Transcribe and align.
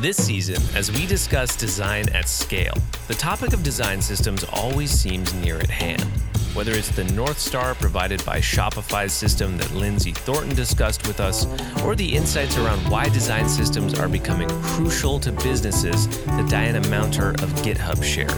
This 0.00 0.24
season, 0.24 0.62
as 0.76 0.92
we 0.92 1.06
discuss 1.06 1.56
design 1.56 2.08
at 2.10 2.28
scale, 2.28 2.74
the 3.08 3.14
topic 3.14 3.52
of 3.52 3.64
design 3.64 4.00
systems 4.00 4.44
always 4.52 4.92
seems 4.92 5.34
near 5.34 5.58
at 5.58 5.70
hand. 5.70 6.00
Whether 6.54 6.70
it's 6.70 6.90
the 6.90 7.02
North 7.02 7.40
Star 7.40 7.74
provided 7.74 8.24
by 8.24 8.38
Shopify's 8.38 9.12
system 9.12 9.58
that 9.58 9.74
Lindsay 9.74 10.12
Thornton 10.12 10.54
discussed 10.54 11.04
with 11.08 11.18
us, 11.18 11.46
or 11.82 11.96
the 11.96 12.14
insights 12.14 12.56
around 12.56 12.88
why 12.88 13.08
design 13.08 13.48
systems 13.48 13.98
are 13.98 14.08
becoming 14.08 14.48
crucial 14.62 15.18
to 15.18 15.32
businesses 15.32 16.06
that 16.26 16.48
Diana 16.48 16.88
Mounter 16.88 17.30
of 17.30 17.52
GitHub 17.64 18.00
shared, 18.04 18.30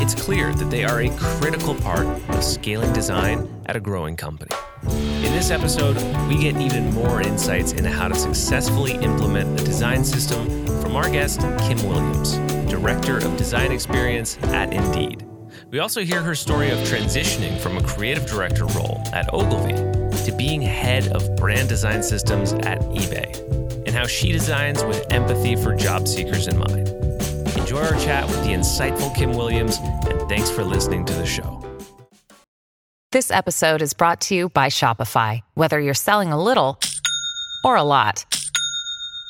it's 0.00 0.14
clear 0.14 0.54
that 0.54 0.70
they 0.70 0.82
are 0.82 1.02
a 1.02 1.10
critical 1.18 1.74
part 1.74 2.06
of 2.30 2.42
scaling 2.42 2.92
design 2.94 3.46
at 3.66 3.76
a 3.76 3.80
growing 3.80 4.16
company. 4.16 4.50
In 4.84 5.32
this 5.32 5.50
episode, 5.50 5.96
we 6.28 6.38
get 6.38 6.56
even 6.56 6.90
more 6.94 7.20
insights 7.20 7.72
into 7.72 7.90
how 7.90 8.08
to 8.08 8.14
successfully 8.14 8.94
implement 8.94 9.60
a 9.60 9.64
design 9.64 10.04
system 10.04 10.61
from 10.92 11.02
our 11.06 11.10
guest, 11.10 11.40
Kim 11.60 11.82
Williams, 11.88 12.36
Director 12.70 13.16
of 13.16 13.34
Design 13.38 13.72
Experience 13.72 14.36
at 14.48 14.74
Indeed. 14.74 15.26
We 15.70 15.78
also 15.78 16.02
hear 16.04 16.20
her 16.20 16.34
story 16.34 16.68
of 16.68 16.76
transitioning 16.80 17.58
from 17.60 17.78
a 17.78 17.82
creative 17.82 18.26
director 18.26 18.66
role 18.66 19.02
at 19.14 19.32
Ogilvy 19.32 19.72
to 20.26 20.34
being 20.36 20.60
head 20.60 21.08
of 21.08 21.34
brand 21.36 21.70
design 21.70 22.02
systems 22.02 22.52
at 22.52 22.78
eBay, 22.90 23.34
and 23.86 23.96
how 23.96 24.06
she 24.06 24.32
designs 24.32 24.84
with 24.84 25.10
empathy 25.10 25.56
for 25.56 25.74
job 25.74 26.06
seekers 26.06 26.46
in 26.46 26.58
mind. 26.58 26.90
Enjoy 27.56 27.80
our 27.80 27.98
chat 27.98 28.26
with 28.26 28.44
the 28.44 28.50
insightful 28.50 29.14
Kim 29.16 29.32
Williams, 29.32 29.78
and 29.80 30.28
thanks 30.28 30.50
for 30.50 30.62
listening 30.62 31.06
to 31.06 31.14
the 31.14 31.24
show. 31.24 31.58
This 33.12 33.30
episode 33.30 33.80
is 33.80 33.94
brought 33.94 34.20
to 34.22 34.34
you 34.34 34.50
by 34.50 34.66
Shopify. 34.66 35.40
Whether 35.54 35.80
you're 35.80 35.94
selling 35.94 36.32
a 36.32 36.42
little 36.42 36.78
or 37.64 37.76
a 37.76 37.82
lot, 37.82 38.26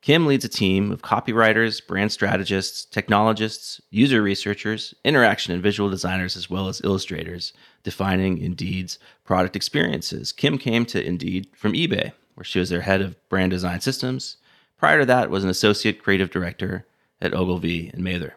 Kim 0.00 0.26
leads 0.26 0.44
a 0.44 0.48
team 0.48 0.92
of 0.92 1.02
copywriters, 1.02 1.84
brand 1.84 2.12
strategists, 2.12 2.84
technologists, 2.84 3.80
user 3.90 4.22
researchers, 4.22 4.94
interaction 5.04 5.52
and 5.52 5.62
visual 5.62 5.90
designers, 5.90 6.36
as 6.36 6.48
well 6.48 6.68
as 6.68 6.80
illustrators, 6.84 7.52
defining 7.82 8.38
Indeed's 8.38 8.98
product 9.24 9.56
experiences. 9.56 10.32
Kim 10.32 10.56
came 10.56 10.86
to 10.86 11.04
Indeed 11.04 11.48
from 11.56 11.72
eBay, 11.72 12.12
where 12.34 12.44
she 12.44 12.60
was 12.60 12.70
their 12.70 12.82
head 12.82 13.00
of 13.00 13.16
brand 13.28 13.50
design 13.50 13.80
systems. 13.80 14.36
Prior 14.76 15.00
to 15.00 15.06
that, 15.06 15.30
was 15.30 15.42
an 15.42 15.50
associate 15.50 16.02
creative 16.02 16.30
director 16.30 16.86
at 17.20 17.34
Ogilvy 17.34 17.90
and 17.92 18.04
Mather. 18.04 18.36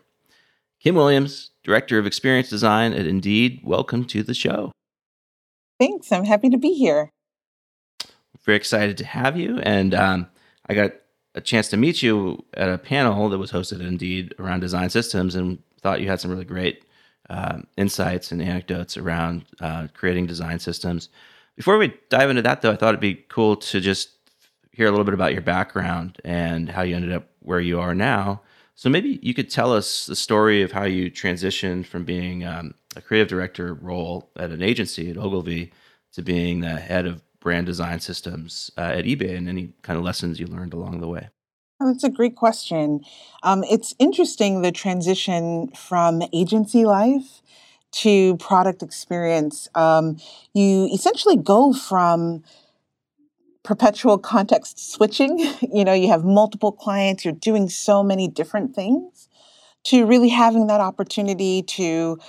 Kim 0.80 0.96
Williams, 0.96 1.52
Director 1.64 2.00
of 2.00 2.08
Experience 2.08 2.50
Design 2.50 2.92
at 2.94 3.06
Indeed, 3.06 3.62
welcome 3.64 4.04
to 4.06 4.24
the 4.24 4.34
show. 4.34 4.72
Thanks. 5.80 6.12
I'm 6.12 6.26
happy 6.26 6.50
to 6.50 6.58
be 6.58 6.74
here 6.74 7.12
very 8.44 8.58
excited 8.58 8.98
to 8.98 9.06
have 9.06 9.38
you. 9.38 9.60
And 9.60 9.94
um, 9.94 10.28
I 10.68 10.74
got 10.74 10.94
a 11.36 11.42
chance 11.42 11.70
to 11.70 11.78
meet 11.78 12.02
you 12.04 12.44
at 12.54 12.70
a 12.70 12.78
panel 12.78 13.30
that 13.30 13.38
was 13.38 13.52
hosted 13.52 13.80
Indeed 13.80 14.36
around 14.40 14.60
design 14.60 14.90
systems, 14.90 15.36
and 15.36 15.60
thought 15.82 16.02
you 16.02 16.08
had 16.08 16.20
some 16.20 16.32
really 16.32 16.46
great 16.46 16.84
uh, 17.30 17.60
insights 17.78 18.32
and 18.32 18.42
anecdotes 18.42 18.98
around 18.98 19.46
uh, 19.60 19.88
creating 19.94 20.28
design 20.28 20.60
systems. 20.60 21.10
Before 21.56 21.78
we 21.78 21.94
dive 22.10 22.30
into 22.30 22.42
that, 22.42 22.62
though, 22.62 22.72
I 22.72 22.76
thought 22.76 22.90
it'd 22.90 23.00
be 23.00 23.26
cool 23.30 23.56
to 23.56 23.80
just 23.80 24.10
hear 24.72 24.88
a 24.88 24.92
little 24.92 25.06
bit 25.06 25.14
about 25.14 25.34
your 25.34 25.42
background 25.42 26.18
and 26.24 26.70
how 26.70 26.82
you 26.82 26.96
ended 26.96 27.12
up 27.12 27.28
where 27.40 27.60
you 27.60 27.80
are 27.80 27.94
now. 27.96 28.42
So 28.76 28.90
maybe 28.90 29.20
you 29.22 29.34
could 29.34 29.50
tell 29.50 29.74
us 29.74 30.06
the 30.06 30.16
story 30.16 30.62
of 30.62 30.72
how 30.72 30.86
you 30.86 31.12
transitioned 31.12 31.86
from 31.86 32.04
being 32.04 32.46
um, 32.46 32.74
a 32.96 33.02
creative 33.02 33.28
director 33.28 33.74
role 33.76 34.30
at 34.38 34.52
an 34.52 34.62
agency 34.62 35.10
at 35.10 35.18
Ogilvy 35.18 35.72
to 36.14 36.22
being 36.22 36.62
the 36.62 36.80
head 36.80 37.06
of 37.06 37.22
brand 37.42 37.66
design 37.66 38.00
systems 38.00 38.72
uh, 38.78 38.82
at 38.82 39.04
eBay 39.04 39.36
and 39.36 39.50
any 39.50 39.74
kind 39.82 40.00
of 40.00 40.06
lessons 40.06 40.40
you 40.40 40.48
learned 40.48 40.74
along 40.74 41.02
the 41.02 41.08
way? 41.08 41.28
Oh, 41.82 41.88
that's 41.88 42.04
a 42.04 42.10
great 42.10 42.36
question. 42.36 43.02
Um, 43.44 43.64
it's 43.64 43.96
interesting 44.00 44.62
the 44.62 44.72
transition 44.72 45.70
from 45.76 46.22
agency 46.32 46.86
life 46.86 47.42
to 48.04 48.38
product 48.38 48.84
experience. 48.84 49.68
Um, 49.76 50.18
you 50.54 50.88
essentially 50.94 51.36
go 51.36 51.74
from 51.74 52.44
perpetual 53.64 54.18
context 54.20 54.92
switching, 54.92 55.40
you 55.74 55.84
know, 55.84 55.94
you 55.94 56.08
have 56.08 56.24
multiple 56.24 56.72
clients, 56.72 57.26
you're 57.26 57.34
doing 57.34 57.68
so 57.68 58.04
many 58.04 58.28
different 58.28 58.76
things, 58.76 59.28
to 59.86 60.06
really 60.06 60.30
having 60.30 60.68
that 60.68 60.80
opportunity 60.80 61.64
to 61.64 62.20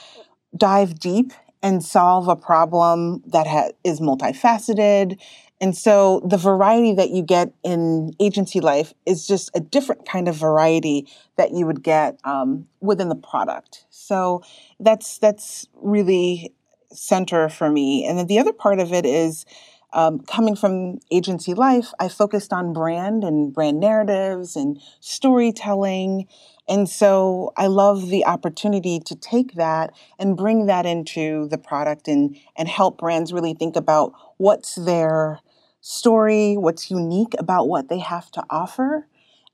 dive 0.56 0.98
deep 0.98 1.32
and 1.62 1.84
solve 1.84 2.28
a 2.28 2.36
problem 2.36 3.22
that 3.26 3.46
ha- 3.46 3.70
is 3.84 4.00
multifaceted. 4.00 5.18
And 5.60 5.76
so 5.76 6.20
the 6.24 6.36
variety 6.36 6.92
that 6.94 7.10
you 7.10 7.22
get 7.22 7.52
in 7.62 8.12
agency 8.18 8.58
life 8.58 8.94
is 9.06 9.26
just 9.26 9.50
a 9.54 9.60
different 9.60 10.06
kind 10.08 10.26
of 10.26 10.34
variety 10.34 11.06
that 11.36 11.52
you 11.52 11.66
would 11.66 11.84
get 11.84 12.18
um, 12.24 12.66
within 12.80 13.08
the 13.08 13.14
product. 13.14 13.86
So 13.90 14.42
that's 14.80 15.18
that's 15.18 15.68
really 15.76 16.52
center 16.92 17.48
for 17.48 17.70
me. 17.70 18.04
And 18.04 18.18
then 18.18 18.26
the 18.26 18.40
other 18.40 18.52
part 18.52 18.80
of 18.80 18.92
it 18.92 19.06
is 19.06 19.46
um, 19.92 20.20
coming 20.20 20.56
from 20.56 20.98
agency 21.10 21.54
life, 21.54 21.92
I 22.00 22.08
focused 22.08 22.52
on 22.52 22.72
brand 22.72 23.24
and 23.24 23.52
brand 23.52 23.78
narratives 23.78 24.56
and 24.56 24.80
storytelling 25.00 26.26
and 26.68 26.88
so 26.88 27.52
I 27.56 27.66
love 27.66 28.08
the 28.08 28.24
opportunity 28.24 29.00
to 29.00 29.16
take 29.16 29.54
that 29.54 29.92
and 30.18 30.36
bring 30.36 30.66
that 30.66 30.86
into 30.86 31.48
the 31.48 31.58
product 31.58 32.06
and, 32.08 32.36
and 32.56 32.68
help 32.68 32.98
brands 32.98 33.32
really 33.32 33.54
think 33.54 33.74
about 33.76 34.12
what's 34.36 34.76
their 34.76 35.40
story, 35.80 36.56
what's 36.56 36.90
unique 36.90 37.34
about 37.38 37.68
what 37.68 37.88
they 37.88 37.98
have 37.98 38.30
to 38.32 38.44
offer, 38.48 39.08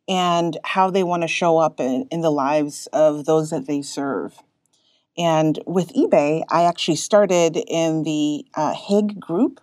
and 0.06 0.58
how 0.64 0.90
they 0.90 1.02
want 1.02 1.22
to 1.22 1.28
show 1.28 1.58
up 1.58 1.80
in, 1.80 2.06
in 2.10 2.20
the 2.20 2.30
lives 2.30 2.86
of 2.92 3.24
those 3.24 3.50
that 3.50 3.66
they 3.66 3.80
serve. 3.80 4.42
And 5.16 5.58
with 5.66 5.92
eBay, 5.94 6.42
I 6.48 6.64
actually 6.64 6.96
started 6.96 7.56
in 7.56 8.04
the 8.04 8.44
uh, 8.54 8.74
HIG 8.74 9.18
group, 9.18 9.60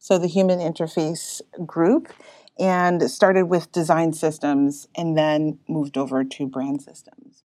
so 0.00 0.18
the 0.18 0.26
Human 0.26 0.58
Interface 0.58 1.40
Group 1.64 2.12
and 2.58 3.10
started 3.10 3.44
with 3.44 3.72
design 3.72 4.12
systems 4.12 4.88
and 4.96 5.16
then 5.16 5.58
moved 5.68 5.96
over 5.96 6.24
to 6.24 6.46
brand 6.46 6.82
systems. 6.82 7.44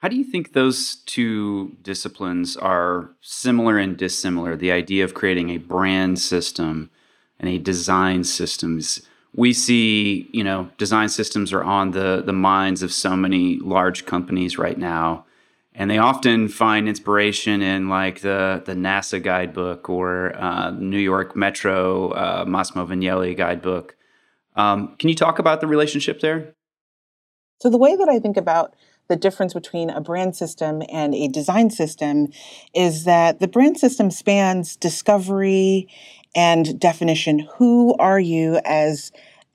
How 0.00 0.08
do 0.08 0.16
you 0.16 0.24
think 0.24 0.52
those 0.52 0.96
two 1.06 1.76
disciplines 1.82 2.56
are 2.56 3.10
similar 3.20 3.78
and 3.78 3.96
dissimilar? 3.96 4.56
The 4.56 4.72
idea 4.72 5.04
of 5.04 5.14
creating 5.14 5.50
a 5.50 5.58
brand 5.58 6.18
system 6.18 6.90
and 7.38 7.48
a 7.48 7.58
design 7.58 8.24
systems. 8.24 9.02
We 9.34 9.52
see, 9.52 10.28
you 10.32 10.42
know, 10.42 10.70
design 10.76 11.08
systems 11.08 11.52
are 11.52 11.62
on 11.62 11.92
the 11.92 12.20
the 12.24 12.32
minds 12.32 12.82
of 12.82 12.92
so 12.92 13.16
many 13.16 13.58
large 13.58 14.04
companies 14.04 14.58
right 14.58 14.76
now 14.76 15.24
and 15.74 15.90
they 15.90 15.98
often 15.98 16.48
find 16.48 16.88
inspiration 16.88 17.62
in 17.62 17.88
like 17.88 18.20
the 18.20 18.62
the 18.64 18.74
NASA 18.74 19.22
guidebook 19.22 19.88
or 19.88 20.36
uh, 20.36 20.70
New 20.70 20.98
York 20.98 21.34
Metro 21.34 22.10
uh, 22.10 22.44
Massimo 22.46 22.86
Vignelli 22.86 23.36
guidebook. 23.36 23.96
Um, 24.54 24.96
can 24.98 25.08
you 25.08 25.14
talk 25.14 25.38
about 25.38 25.60
the 25.60 25.66
relationship 25.66 26.20
there? 26.20 26.54
So 27.60 27.70
the 27.70 27.78
way 27.78 27.96
that 27.96 28.08
I 28.08 28.18
think 28.18 28.36
about 28.36 28.74
the 29.08 29.16
difference 29.16 29.54
between 29.54 29.90
a 29.90 30.00
brand 30.00 30.36
system 30.36 30.82
and 30.90 31.14
a 31.14 31.28
design 31.28 31.70
system 31.70 32.28
is 32.74 33.04
that 33.04 33.40
the 33.40 33.48
brand 33.48 33.78
system 33.78 34.10
spans 34.10 34.76
discovery 34.76 35.88
and 36.34 36.78
definition. 36.78 37.48
Who 37.56 37.94
are 37.98 38.20
you 38.20 38.60
as 38.64 39.12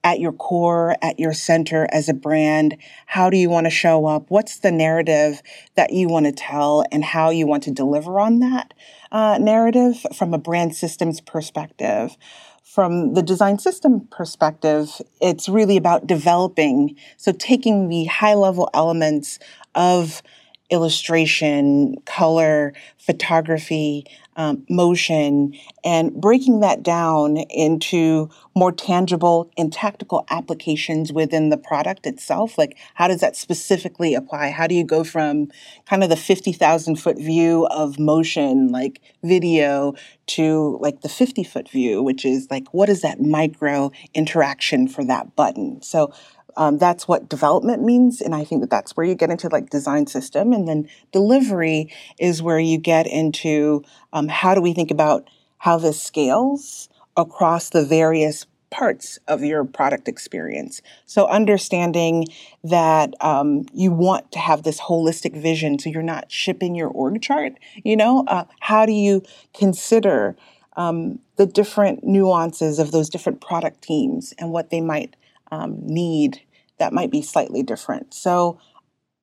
at 0.07 0.21
your 0.21 0.31
core, 0.31 0.95
at 1.01 1.19
your 1.19 1.33
center 1.33 1.85
as 1.91 2.07
a 2.07 2.13
brand? 2.13 2.77
How 3.07 3.29
do 3.29 3.35
you 3.35 3.49
want 3.49 3.65
to 3.65 3.69
show 3.69 4.05
up? 4.05 4.23
What's 4.29 4.59
the 4.59 4.71
narrative 4.71 5.41
that 5.75 5.91
you 5.91 6.07
want 6.07 6.27
to 6.27 6.31
tell 6.31 6.85
and 6.93 7.03
how 7.03 7.29
you 7.29 7.45
want 7.45 7.63
to 7.63 7.71
deliver 7.71 8.17
on 8.17 8.39
that 8.39 8.73
uh, 9.11 9.37
narrative 9.37 10.05
from 10.15 10.33
a 10.33 10.37
brand 10.37 10.77
systems 10.77 11.19
perspective? 11.19 12.15
From 12.63 13.15
the 13.15 13.21
design 13.21 13.59
system 13.59 14.07
perspective, 14.09 15.01
it's 15.19 15.49
really 15.49 15.75
about 15.75 16.07
developing. 16.07 16.95
So, 17.17 17.33
taking 17.33 17.89
the 17.89 18.05
high 18.05 18.35
level 18.35 18.69
elements 18.73 19.39
of 19.75 20.21
illustration, 20.69 21.95
color, 22.05 22.73
photography, 22.97 24.05
um, 24.37 24.63
motion, 24.69 25.53
and 25.83 26.13
breaking 26.13 26.61
that 26.61 26.83
down 26.83 27.37
into 27.37 28.29
more 28.55 28.71
tangible 28.71 29.51
and 29.57 29.73
tactical 29.73 30.25
applications 30.29 31.11
within 31.11 31.49
the 31.49 31.57
product 31.57 32.05
itself. 32.05 32.57
Like, 32.57 32.77
how 32.93 33.07
does 33.07 33.19
that 33.21 33.35
specifically 33.35 34.13
apply? 34.13 34.51
How 34.51 34.67
do 34.67 34.75
you 34.75 34.83
go 34.83 35.03
from 35.03 35.49
kind 35.87 36.03
of 36.03 36.09
the 36.09 36.15
50,000 36.15 36.95
foot 36.97 37.17
view 37.17 37.65
of 37.67 37.99
motion, 37.99 38.69
like 38.69 39.01
video, 39.23 39.95
to 40.27 40.77
like 40.81 41.01
the 41.01 41.09
50 41.09 41.43
foot 41.43 41.69
view, 41.69 42.03
which 42.03 42.23
is 42.23 42.47
like, 42.51 42.73
what 42.73 42.89
is 42.89 43.01
that 43.01 43.19
micro 43.19 43.91
interaction 44.13 44.87
for 44.87 45.03
that 45.05 45.35
button? 45.35 45.81
So, 45.81 46.13
um, 46.57 46.79
that's 46.79 47.07
what 47.07 47.29
development 47.29 47.83
means. 47.83 48.19
And 48.19 48.35
I 48.35 48.43
think 48.43 48.61
that 48.61 48.69
that's 48.69 48.97
where 48.97 49.05
you 49.05 49.15
get 49.15 49.29
into 49.29 49.47
like 49.47 49.69
design 49.69 50.07
system. 50.07 50.51
And 50.51 50.67
then 50.67 50.89
delivery 51.11 51.93
is 52.19 52.41
where 52.41 52.59
you 52.59 52.79
get 52.79 53.05
into 53.07 53.83
um, 54.11 54.27
how 54.27 54.55
do 54.55 54.61
we 54.61 54.73
think 54.73 54.91
about 54.91 55.29
how 55.59 55.77
this 55.77 56.01
scales 56.01 56.89
across 57.15 57.69
the 57.69 57.85
various 57.85 58.47
parts 58.69 59.17
of 59.27 59.43
your 59.43 59.63
product 59.63 60.07
experience. 60.07 60.81
So 61.05 61.27
understanding 61.27 62.25
that 62.63 63.13
um, 63.21 63.65
you 63.71 63.91
want 63.91 64.31
to 64.33 64.39
have 64.39 64.63
this 64.63 64.81
holistic 64.81 65.39
vision, 65.39 65.79
so 65.79 65.89
you're 65.89 66.03
not 66.03 66.31
shipping 66.31 66.75
your 66.75 66.89
org 66.89 67.21
chart. 67.21 67.53
You 67.83 67.95
know, 67.95 68.25
uh, 68.27 68.43
how 68.59 68.85
do 68.85 68.91
you 68.91 69.23
consider 69.53 70.35
um, 70.75 71.19
the 71.37 71.45
different 71.45 72.03
nuances 72.03 72.77
of 72.77 72.91
those 72.91 73.09
different 73.09 73.41
product 73.41 73.83
teams 73.83 74.33
and 74.37 74.51
what 74.51 74.69
they 74.69 74.81
might 74.81 75.15
um, 75.51 75.79
need 75.85 76.41
that 76.79 76.93
might 76.93 77.11
be 77.11 77.21
slightly 77.21 77.63
different. 77.63 78.13
So 78.13 78.59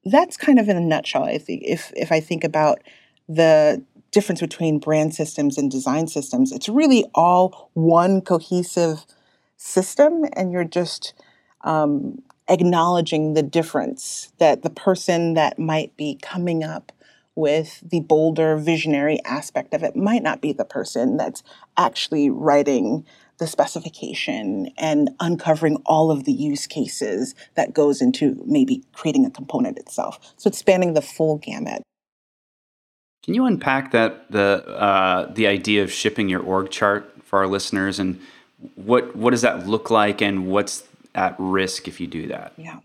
that's 0.04 0.36
kind 0.36 0.58
of 0.58 0.68
in 0.68 0.76
a 0.76 0.80
nutshell. 0.80 1.24
I 1.24 1.38
think 1.38 1.62
if 1.64 1.92
if 1.96 2.12
I 2.12 2.20
think 2.20 2.44
about 2.44 2.82
the 3.28 3.82
difference 4.10 4.40
between 4.40 4.78
brand 4.78 5.14
systems 5.14 5.58
and 5.58 5.70
design 5.70 6.06
systems, 6.06 6.52
it's 6.52 6.68
really 6.68 7.04
all 7.14 7.70
one 7.74 8.20
cohesive 8.20 9.04
system, 9.56 10.24
and 10.34 10.52
you're 10.52 10.64
just 10.64 11.14
um, 11.62 12.22
acknowledging 12.48 13.34
the 13.34 13.42
difference 13.42 14.32
that 14.38 14.62
the 14.62 14.70
person 14.70 15.34
that 15.34 15.58
might 15.58 15.96
be 15.96 16.18
coming 16.20 16.62
up 16.62 16.92
with 17.36 17.82
the 17.88 18.00
bolder 18.00 18.56
visionary 18.56 19.18
aspect 19.24 19.74
of 19.74 19.82
it 19.82 19.96
might 19.96 20.22
not 20.22 20.40
be 20.40 20.52
the 20.52 20.64
person 20.64 21.16
that's 21.16 21.42
actually 21.76 22.30
writing 22.30 23.04
the 23.38 23.46
specification 23.46 24.70
and 24.76 25.10
uncovering 25.18 25.76
all 25.86 26.10
of 26.10 26.24
the 26.24 26.32
use 26.32 26.66
cases 26.66 27.34
that 27.54 27.74
goes 27.74 28.00
into 28.00 28.40
maybe 28.46 28.84
creating 28.92 29.26
a 29.26 29.30
component 29.30 29.78
itself. 29.78 30.18
So 30.36 30.48
it's 30.48 30.58
spanning 30.58 30.94
the 30.94 31.02
full 31.02 31.38
gamut. 31.38 31.82
Can 33.24 33.34
you 33.34 33.46
unpack 33.46 33.90
that 33.92 34.30
the 34.30 34.64
uh, 34.68 35.32
the 35.32 35.46
idea 35.46 35.82
of 35.82 35.90
shipping 35.90 36.28
your 36.28 36.40
org 36.40 36.70
chart 36.70 37.10
for 37.24 37.38
our 37.38 37.46
listeners 37.46 37.98
and 37.98 38.20
what 38.76 39.16
what 39.16 39.30
does 39.30 39.42
that 39.42 39.66
look 39.66 39.90
like 39.90 40.20
and 40.20 40.46
what's 40.46 40.84
at 41.14 41.34
risk 41.38 41.88
if 41.88 42.00
you 42.00 42.06
do 42.06 42.26
that? 42.28 42.52
Yeah. 42.56 42.80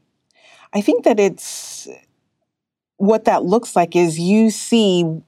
I 0.74 0.82
think 0.82 1.04
that 1.04 1.20
it's 1.20 1.88
what 3.00 3.26
that 3.26 3.44
looks 3.44 3.76
like 3.76 3.96
is 3.96 4.20
you 4.20 4.52
see 4.52 5.22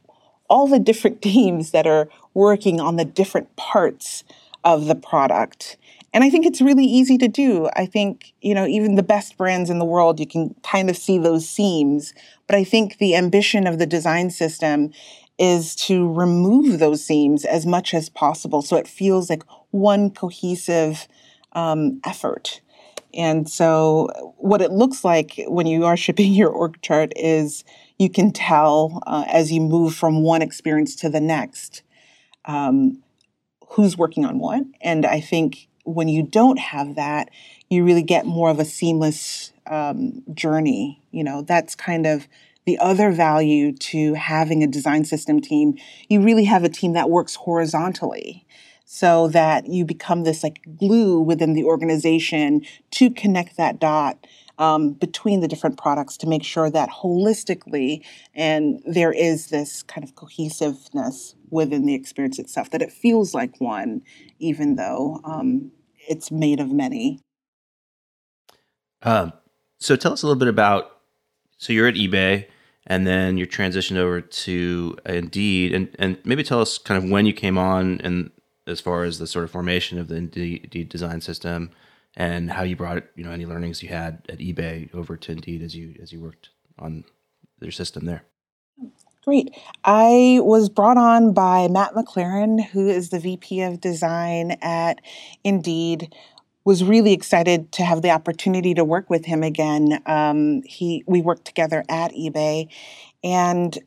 all 0.49 0.67
the 0.67 0.79
different 0.79 1.21
teams 1.23 1.71
that 1.71 1.87
are 1.87 2.07
working 2.33 2.79
on 2.79 2.97
the 2.97 3.05
different 3.05 3.55
parts 3.55 4.23
of 4.63 4.85
the 4.85 4.95
product. 4.95 5.77
And 6.13 6.23
I 6.23 6.29
think 6.29 6.45
it's 6.45 6.61
really 6.61 6.85
easy 6.85 7.17
to 7.17 7.27
do. 7.27 7.69
I 7.75 7.85
think, 7.85 8.33
you 8.41 8.53
know, 8.53 8.67
even 8.67 8.95
the 8.95 9.03
best 9.03 9.37
brands 9.37 9.69
in 9.69 9.79
the 9.79 9.85
world, 9.85 10.19
you 10.19 10.27
can 10.27 10.53
kind 10.61 10.89
of 10.89 10.97
see 10.97 11.17
those 11.17 11.47
seams. 11.47 12.13
But 12.47 12.57
I 12.57 12.63
think 12.65 12.97
the 12.97 13.15
ambition 13.15 13.65
of 13.65 13.79
the 13.79 13.85
design 13.85 14.29
system 14.29 14.91
is 15.39 15.75
to 15.75 16.11
remove 16.11 16.79
those 16.79 17.03
seams 17.03 17.45
as 17.45 17.65
much 17.65 17.93
as 17.93 18.09
possible 18.09 18.61
so 18.61 18.75
it 18.75 18.87
feels 18.87 19.29
like 19.29 19.43
one 19.71 20.11
cohesive 20.11 21.07
um, 21.53 22.01
effort. 22.05 22.61
And 23.13 23.49
so, 23.49 24.33
what 24.37 24.61
it 24.61 24.71
looks 24.71 25.03
like 25.03 25.39
when 25.47 25.67
you 25.67 25.85
are 25.85 25.97
shipping 25.97 26.33
your 26.33 26.49
org 26.49 26.81
chart 26.81 27.13
is 27.15 27.63
you 27.97 28.09
can 28.09 28.31
tell 28.31 29.01
uh, 29.05 29.25
as 29.27 29.51
you 29.51 29.61
move 29.61 29.95
from 29.95 30.23
one 30.23 30.41
experience 30.41 30.95
to 30.97 31.09
the 31.09 31.21
next 31.21 31.83
um, 32.45 33.01
who's 33.69 33.97
working 33.97 34.25
on 34.25 34.39
what. 34.39 34.63
And 34.81 35.05
I 35.05 35.19
think 35.19 35.67
when 35.83 36.07
you 36.07 36.23
don't 36.23 36.59
have 36.59 36.95
that, 36.95 37.29
you 37.69 37.83
really 37.83 38.03
get 38.03 38.25
more 38.25 38.49
of 38.49 38.59
a 38.59 38.65
seamless 38.65 39.53
um, 39.67 40.23
journey. 40.33 41.01
You 41.11 41.23
know, 41.23 41.41
that's 41.41 41.75
kind 41.75 42.05
of 42.05 42.27
the 42.65 42.77
other 42.79 43.11
value 43.11 43.71
to 43.71 44.13
having 44.13 44.63
a 44.63 44.67
design 44.67 45.05
system 45.05 45.41
team. 45.41 45.77
You 46.09 46.21
really 46.21 46.45
have 46.45 46.63
a 46.63 46.69
team 46.69 46.93
that 46.93 47.09
works 47.09 47.35
horizontally 47.35 48.45
so 48.93 49.29
that 49.29 49.67
you 49.67 49.85
become 49.85 50.23
this 50.23 50.43
like 50.43 50.59
glue 50.77 51.17
within 51.21 51.53
the 51.53 51.63
organization 51.63 52.61
to 52.91 53.09
connect 53.09 53.55
that 53.55 53.79
dot 53.79 54.27
um, 54.57 54.91
between 54.91 55.39
the 55.39 55.47
different 55.47 55.77
products 55.77 56.17
to 56.17 56.27
make 56.27 56.43
sure 56.43 56.69
that 56.69 56.89
holistically 56.89 58.03
and 58.35 58.81
there 58.85 59.13
is 59.13 59.47
this 59.47 59.81
kind 59.81 60.03
of 60.03 60.13
cohesiveness 60.15 61.35
within 61.49 61.85
the 61.85 61.93
experience 61.93 62.37
itself 62.37 62.69
that 62.71 62.81
it 62.81 62.91
feels 62.91 63.33
like 63.33 63.61
one 63.61 64.01
even 64.39 64.75
though 64.75 65.21
um, 65.23 65.71
it's 66.09 66.29
made 66.29 66.59
of 66.59 66.69
many. 66.69 67.21
Um, 69.03 69.31
so 69.79 69.95
tell 69.95 70.11
us 70.11 70.21
a 70.21 70.27
little 70.27 70.37
bit 70.37 70.49
about 70.49 70.97
so 71.57 71.71
you're 71.71 71.87
at 71.87 71.95
ebay 71.95 72.45
and 72.87 73.07
then 73.07 73.37
you're 73.37 73.47
transitioned 73.47 73.95
over 73.95 74.19
to 74.19 74.97
indeed 75.05 75.73
and, 75.73 75.95
and 75.97 76.17
maybe 76.25 76.43
tell 76.43 76.59
us 76.59 76.77
kind 76.77 77.01
of 77.01 77.09
when 77.09 77.25
you 77.25 77.31
came 77.31 77.57
on 77.57 78.01
and 78.01 78.31
as 78.67 78.79
far 78.79 79.03
as 79.03 79.19
the 79.19 79.27
sort 79.27 79.45
of 79.45 79.51
formation 79.51 79.97
of 79.97 80.07
the 80.07 80.15
indeed 80.15 80.89
design 80.89 81.21
system 81.21 81.71
and 82.15 82.51
how 82.51 82.63
you 82.63 82.75
brought 82.75 83.03
you 83.15 83.23
know 83.23 83.31
any 83.31 83.45
learnings 83.45 83.81
you 83.81 83.89
had 83.89 84.21
at 84.29 84.39
eBay 84.39 84.93
over 84.93 85.17
to 85.17 85.31
Indeed 85.31 85.61
as 85.61 85.75
you 85.75 85.95
as 86.01 86.11
you 86.11 86.19
worked 86.19 86.49
on 86.79 87.03
their 87.59 87.71
system 87.71 88.05
there. 88.05 88.23
Great. 89.23 89.55
I 89.83 90.39
was 90.41 90.67
brought 90.67 90.97
on 90.97 91.33
by 91.33 91.67
Matt 91.67 91.93
McLaren, 91.93 92.65
who 92.65 92.89
is 92.89 93.09
the 93.09 93.19
VP 93.19 93.61
of 93.61 93.79
Design 93.79 94.57
at 94.61 94.99
Indeed. 95.43 96.13
Was 96.63 96.83
really 96.83 97.13
excited 97.13 97.71
to 97.73 97.83
have 97.83 98.03
the 98.03 98.11
opportunity 98.11 98.75
to 98.75 98.83
work 98.83 99.09
with 99.09 99.25
him 99.25 99.41
again. 99.41 100.01
Um, 100.05 100.61
he 100.63 101.03
we 101.07 101.21
worked 101.21 101.45
together 101.45 101.83
at 101.89 102.11
eBay, 102.13 102.67
and 103.23 103.77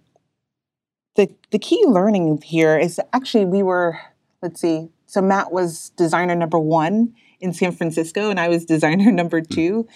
the 1.14 1.28
the 1.50 1.58
key 1.58 1.84
learning 1.86 2.42
here 2.42 2.76
is 2.76 3.00
actually 3.12 3.44
we 3.44 3.62
were 3.62 3.98
let's 4.44 4.60
see. 4.60 4.90
So 5.06 5.22
Matt 5.22 5.50
was 5.50 5.90
designer 5.96 6.34
number 6.36 6.58
one 6.58 7.14
in 7.40 7.54
San 7.54 7.72
Francisco, 7.72 8.28
and 8.30 8.38
I 8.38 8.48
was 8.48 8.64
designer 8.66 9.10
number 9.10 9.40
hmm. 9.40 9.52
two. 9.52 9.88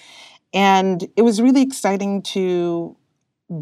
And 0.53 1.07
it 1.15 1.23
was 1.23 1.43
really 1.43 1.63
exciting 1.63 2.23
to 2.23 2.97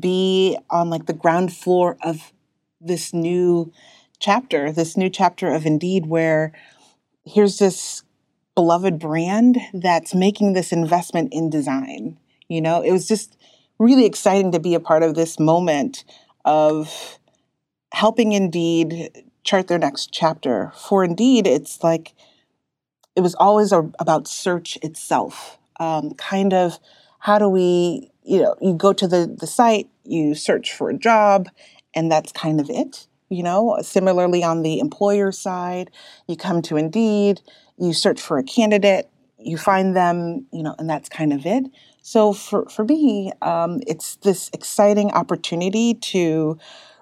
be 0.00 0.56
on 0.70 0.88
like 0.88 1.06
the 1.06 1.12
ground 1.12 1.52
floor 1.52 1.98
of 2.02 2.32
this 2.80 3.12
new 3.12 3.72
chapter, 4.20 4.70
this 4.70 4.96
new 4.96 5.10
chapter 5.10 5.48
of 5.48 5.66
Indeed, 5.66 6.06
where 6.06 6.52
here's 7.24 7.58
this 7.58 8.04
beloved 8.54 8.98
brand 8.98 9.58
that's 9.74 10.14
making 10.14 10.52
this 10.52 10.72
investment 10.72 11.32
in 11.32 11.50
design. 11.50 12.16
You 12.48 12.60
know, 12.60 12.80
it 12.80 12.92
was 12.92 13.08
just 13.08 13.36
really 13.78 14.06
exciting 14.06 14.52
to 14.52 14.60
be 14.60 14.74
a 14.74 14.80
part 14.80 15.02
of 15.02 15.16
this 15.16 15.40
moment 15.40 16.04
of 16.44 17.18
helping 17.92 18.32
Indeed 18.32 19.25
chart 19.46 19.68
their 19.68 19.78
next 19.78 20.12
chapter. 20.12 20.72
For 20.76 21.04
Indeed, 21.04 21.46
it's 21.46 21.82
like 21.82 22.14
it 23.14 23.22
was 23.22 23.34
always 23.36 23.72
a, 23.72 23.90
about 23.98 24.28
search 24.28 24.76
itself. 24.82 25.58
Um, 25.80 26.12
kind 26.14 26.52
of 26.52 26.78
how 27.20 27.38
do 27.38 27.48
we, 27.48 28.10
you 28.22 28.42
know, 28.42 28.54
you 28.60 28.74
go 28.74 28.92
to 28.92 29.08
the, 29.08 29.34
the 29.38 29.46
site, 29.46 29.88
you 30.04 30.34
search 30.34 30.72
for 30.72 30.90
a 30.90 30.98
job, 30.98 31.48
and 31.94 32.12
that's 32.12 32.32
kind 32.32 32.60
of 32.60 32.68
it. 32.68 33.06
You 33.28 33.42
know, 33.42 33.78
similarly 33.82 34.44
on 34.44 34.62
the 34.62 34.78
employer 34.78 35.32
side, 35.32 35.90
you 36.28 36.36
come 36.36 36.62
to 36.62 36.76
Indeed, 36.76 37.40
you 37.78 37.92
search 37.92 38.20
for 38.20 38.38
a 38.38 38.44
candidate, 38.44 39.08
you 39.38 39.58
find 39.58 39.96
them, 39.96 40.46
you 40.52 40.62
know, 40.62 40.74
and 40.78 40.88
that's 40.88 41.08
kind 41.08 41.32
of 41.32 41.44
it. 41.46 41.64
So 42.02 42.32
for, 42.32 42.68
for 42.68 42.84
me, 42.84 43.32
um, 43.42 43.80
it's 43.86 44.16
this 44.16 44.48
exciting 44.52 45.10
opportunity 45.10 45.94
to 45.94 46.58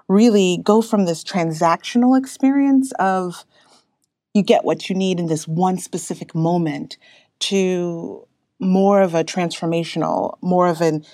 really 0.09 0.61
go 0.63 0.83
from 0.83 1.07
this 1.07 1.25
transactional 1.25 2.19
experience 2.19 2.93
of 2.99 3.45
you 4.35 4.43
get 4.43 4.65
what 4.65 4.89
you 4.89 4.97
need 4.97 5.19
in 5.19 5.27
this 5.27 5.47
one 5.47 5.79
specific 5.79 6.35
moment 6.35 6.99
to 7.39 8.27
more 8.61 9.01
of 9.01 9.15
a 9.15 9.25
transformational, 9.25 10.37
more 10.43 10.67
of 10.69 10.81
an 10.81 11.05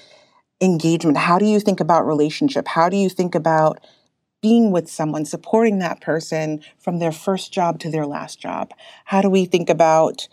engagement. 0.60 1.16
How 1.16 1.38
do 1.38 1.44
you 1.44 1.60
think 1.60 1.80
about 1.80 2.06
relationship? 2.06 2.68
How 2.68 2.88
do 2.88 2.96
you 2.96 3.08
think 3.08 3.34
about 3.34 3.80
being 4.42 4.70
with 4.72 4.88
someone, 4.88 5.24
supporting 5.24 5.78
that 5.78 6.00
person 6.00 6.62
from 6.78 6.98
their 6.98 7.12
first 7.12 7.52
job 7.52 7.78
to 7.80 7.90
their 7.90 8.06
last 8.06 8.40
job? 8.40 8.72
How 9.04 9.20
do 9.20 9.28
we 9.28 9.44
think 9.44 9.68
about 9.68 10.28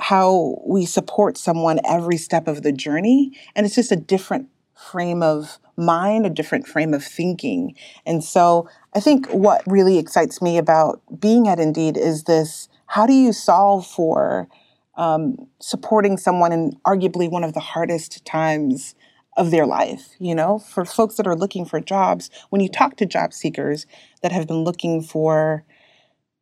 how 0.00 0.60
we 0.66 0.86
support 0.86 1.36
someone 1.36 1.78
every 1.84 2.16
step 2.16 2.48
of 2.48 2.62
the 2.62 2.72
journey? 2.72 3.32
And 3.54 3.64
it's 3.64 3.76
just 3.76 3.92
a 3.92 3.96
different 3.96 4.48
frame 4.74 5.22
of 5.22 5.58
mind, 5.76 6.26
a 6.26 6.30
different 6.30 6.66
frame 6.66 6.94
of 6.94 7.04
thinking. 7.04 7.74
And 8.06 8.22
so 8.22 8.68
I 8.94 9.00
think 9.00 9.28
what 9.28 9.62
really 9.66 9.98
excites 9.98 10.40
me 10.40 10.58
about 10.58 11.02
being 11.18 11.48
at 11.48 11.60
Indeed 11.60 11.96
is 11.96 12.24
this 12.24 12.68
how 12.86 13.06
do 13.06 13.12
you 13.12 13.32
solve 13.32 13.86
for 13.86 14.48
um, 14.96 15.48
supporting 15.58 16.16
someone 16.16 16.52
in 16.52 16.72
arguably 16.86 17.28
one 17.30 17.42
of 17.42 17.54
the 17.54 17.60
hardest 17.60 18.24
times 18.24 18.94
of 19.36 19.50
their 19.50 19.66
life? 19.66 20.10
You 20.18 20.34
know, 20.34 20.58
for 20.58 20.84
folks 20.84 21.16
that 21.16 21.26
are 21.26 21.36
looking 21.36 21.64
for 21.64 21.80
jobs, 21.80 22.30
when 22.50 22.60
you 22.60 22.68
talk 22.68 22.96
to 22.96 23.06
job 23.06 23.32
seekers 23.32 23.86
that 24.22 24.32
have 24.32 24.46
been 24.46 24.64
looking 24.64 25.02
for, 25.02 25.64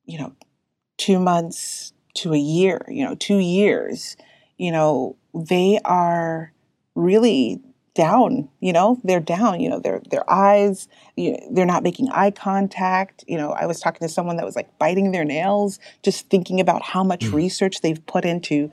you 0.04 0.18
know, 0.18 0.34
two 0.98 1.18
months 1.18 1.92
to 2.14 2.34
a 2.34 2.38
year, 2.38 2.84
you 2.88 3.04
know, 3.04 3.14
two 3.14 3.38
years, 3.38 4.16
you 4.58 4.70
know, 4.70 5.16
they 5.34 5.78
are 5.84 6.52
really 6.94 7.60
down 7.94 8.48
you 8.60 8.72
know 8.72 8.98
they're 9.04 9.20
down 9.20 9.60
you 9.60 9.68
know 9.68 9.78
their 9.78 10.00
their 10.10 10.28
eyes 10.30 10.88
you, 11.16 11.36
they're 11.50 11.66
not 11.66 11.82
making 11.82 12.08
eye 12.10 12.30
contact. 12.30 13.24
You 13.26 13.36
know 13.36 13.50
i 13.50 13.66
was 13.66 13.80
talking 13.80 14.06
to 14.06 14.12
someone 14.12 14.36
that 14.36 14.46
was 14.46 14.56
like 14.56 14.78
biting 14.78 15.12
their 15.12 15.24
nails 15.24 15.78
just 16.02 16.28
thinking 16.30 16.60
about 16.60 16.82
how 16.82 17.04
much 17.04 17.20
mm. 17.20 17.34
research 17.34 17.80
they've 17.82 18.04
put 18.06 18.24
into 18.24 18.70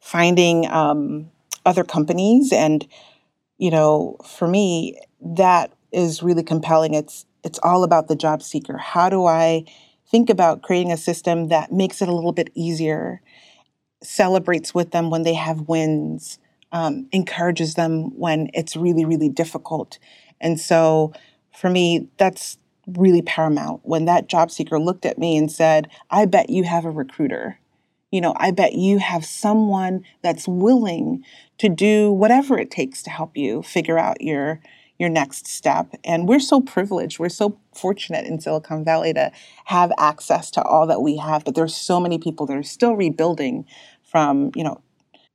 finding 0.00 0.70
um, 0.70 1.30
other 1.66 1.84
companies. 1.84 2.52
And 2.52 2.86
you 3.58 3.70
know 3.70 4.16
for 4.24 4.46
me 4.46 5.00
that 5.20 5.72
is 5.92 6.22
really 6.22 6.44
compelling. 6.44 6.94
It's 6.94 7.26
it's 7.42 7.58
all 7.62 7.84
about 7.84 8.08
the 8.08 8.16
job 8.16 8.42
seeker. 8.42 8.76
How 8.76 9.08
do 9.08 9.26
i 9.26 9.64
think 10.10 10.28
about 10.28 10.62
creating 10.62 10.92
a 10.92 10.96
system 10.96 11.48
that 11.48 11.72
makes 11.72 12.02
it 12.02 12.08
a 12.08 12.12
little 12.12 12.32
bit 12.32 12.50
easier 12.54 13.22
celebrates 14.02 14.74
with 14.74 14.90
them 14.90 15.10
when 15.10 15.22
they 15.22 15.34
have 15.34 15.68
wins 15.68 16.38
um, 16.72 17.08
encourages 17.12 17.74
them 17.74 18.16
when 18.18 18.50
it's 18.54 18.76
really, 18.76 19.04
really 19.04 19.28
difficult. 19.28 19.98
And 20.40 20.58
so 20.58 21.12
for 21.56 21.68
me, 21.68 22.08
that's 22.16 22.58
really 22.86 23.22
paramount. 23.22 23.80
When 23.84 24.04
that 24.06 24.28
job 24.28 24.50
seeker 24.50 24.78
looked 24.78 25.04
at 25.04 25.18
me 25.18 25.36
and 25.36 25.50
said, 25.50 25.88
I 26.10 26.26
bet 26.26 26.50
you 26.50 26.64
have 26.64 26.84
a 26.84 26.90
recruiter. 26.90 27.58
You 28.10 28.20
know, 28.20 28.34
I 28.36 28.50
bet 28.50 28.74
you 28.74 28.98
have 28.98 29.24
someone 29.24 30.04
that's 30.22 30.48
willing 30.48 31.24
to 31.58 31.68
do 31.68 32.10
whatever 32.10 32.58
it 32.58 32.70
takes 32.70 33.02
to 33.04 33.10
help 33.10 33.36
you 33.36 33.62
figure 33.62 33.98
out 33.98 34.20
your 34.20 34.60
your 34.98 35.08
next 35.08 35.46
step. 35.46 35.94
And 36.04 36.28
we're 36.28 36.40
so 36.40 36.60
privileged. 36.60 37.18
We're 37.18 37.30
so 37.30 37.58
fortunate 37.74 38.26
in 38.26 38.38
Silicon 38.38 38.84
Valley 38.84 39.14
to 39.14 39.32
have 39.64 39.90
access 39.96 40.50
to 40.50 40.62
all 40.62 40.86
that 40.88 41.00
we 41.00 41.16
have. 41.16 41.42
But 41.42 41.54
there's 41.54 41.74
so 41.74 41.98
many 41.98 42.18
people 42.18 42.44
that 42.46 42.56
are 42.56 42.62
still 42.62 42.94
rebuilding 42.94 43.64
from, 44.02 44.50
you 44.54 44.62
know, 44.62 44.82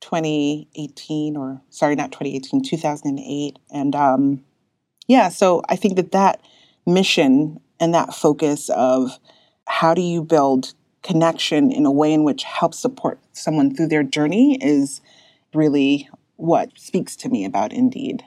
2018 0.00 1.36
or 1.36 1.60
sorry, 1.70 1.94
not 1.94 2.12
2018, 2.12 2.62
2008. 2.62 3.58
And 3.70 3.94
um, 3.94 4.44
yeah, 5.08 5.28
so 5.28 5.62
I 5.68 5.76
think 5.76 5.96
that 5.96 6.12
that 6.12 6.40
mission 6.86 7.60
and 7.80 7.94
that 7.94 8.14
focus 8.14 8.70
of 8.70 9.18
how 9.66 9.94
do 9.94 10.02
you 10.02 10.22
build 10.22 10.74
connection 11.02 11.70
in 11.70 11.86
a 11.86 11.90
way 11.90 12.12
in 12.12 12.24
which 12.24 12.44
helps 12.44 12.78
support 12.78 13.18
someone 13.32 13.74
through 13.74 13.88
their 13.88 14.02
journey 14.02 14.58
is 14.60 15.00
really 15.54 16.08
what 16.36 16.78
speaks 16.78 17.16
to 17.16 17.28
me 17.28 17.44
about 17.44 17.72
Indeed. 17.72 18.24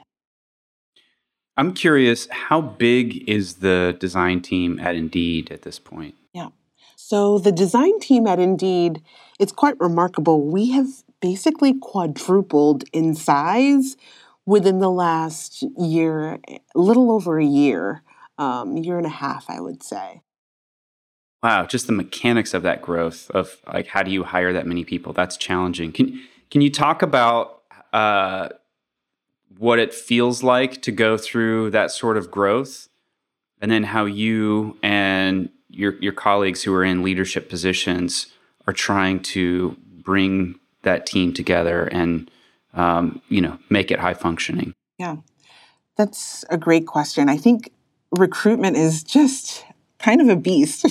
I'm 1.56 1.74
curious, 1.74 2.26
how 2.30 2.60
big 2.60 3.28
is 3.28 3.56
the 3.56 3.96
design 4.00 4.40
team 4.40 4.80
at 4.80 4.94
Indeed 4.94 5.50
at 5.52 5.62
this 5.62 5.78
point? 5.78 6.14
Yeah. 6.32 6.48
So 6.96 7.38
the 7.38 7.52
design 7.52 8.00
team 8.00 8.26
at 8.26 8.38
Indeed, 8.38 9.02
it's 9.38 9.52
quite 9.52 9.78
remarkable. 9.78 10.40
We 10.40 10.70
have 10.70 10.88
basically 11.20 11.74
quadrupled 11.74 12.84
in 12.92 13.14
size 13.14 13.96
within 14.46 14.78
the 14.78 14.90
last 14.90 15.64
year, 15.78 16.40
a 16.48 16.60
little 16.74 17.12
over 17.12 17.38
a 17.38 17.44
year, 17.44 18.02
um, 18.38 18.76
year 18.76 18.96
and 18.96 19.06
a 19.06 19.10
half, 19.10 19.46
I 19.48 19.60
would 19.60 19.82
say. 19.82 20.22
Wow, 21.42 21.64
just 21.64 21.86
the 21.86 21.92
mechanics 21.92 22.52
of 22.52 22.62
that 22.62 22.82
growth 22.82 23.30
of 23.30 23.56
like 23.72 23.86
how 23.86 24.02
do 24.02 24.10
you 24.10 24.24
hire 24.24 24.52
that 24.52 24.66
many 24.66 24.84
people? 24.84 25.12
That's 25.12 25.36
challenging. 25.36 25.90
Can 25.92 26.20
can 26.50 26.60
you 26.60 26.70
talk 26.70 27.00
about 27.00 27.62
uh, 27.94 28.50
what 29.56 29.78
it 29.78 29.94
feels 29.94 30.42
like 30.42 30.82
to 30.82 30.92
go 30.92 31.16
through 31.16 31.70
that 31.70 31.90
sort 31.92 32.18
of 32.18 32.30
growth, 32.30 32.88
and 33.60 33.70
then 33.70 33.84
how 33.84 34.04
you 34.04 34.76
and 34.82 35.48
your 35.70 35.94
your 35.94 36.12
colleagues 36.12 36.62
who 36.62 36.74
are 36.74 36.84
in 36.84 37.02
leadership 37.02 37.48
positions 37.48 38.26
are 38.66 38.74
trying 38.74 39.20
to 39.20 39.76
bring 40.02 40.59
that 40.82 41.06
team 41.06 41.32
together 41.32 41.84
and 41.84 42.30
um, 42.74 43.20
you 43.28 43.40
know 43.40 43.58
make 43.68 43.90
it 43.90 43.98
high 43.98 44.14
functioning? 44.14 44.74
Yeah, 44.98 45.16
that's 45.96 46.44
a 46.50 46.58
great 46.58 46.86
question. 46.86 47.28
I 47.28 47.36
think 47.36 47.72
recruitment 48.12 48.76
is 48.76 49.02
just 49.02 49.64
kind 49.98 50.20
of 50.20 50.28
a 50.28 50.36
beast 50.36 50.86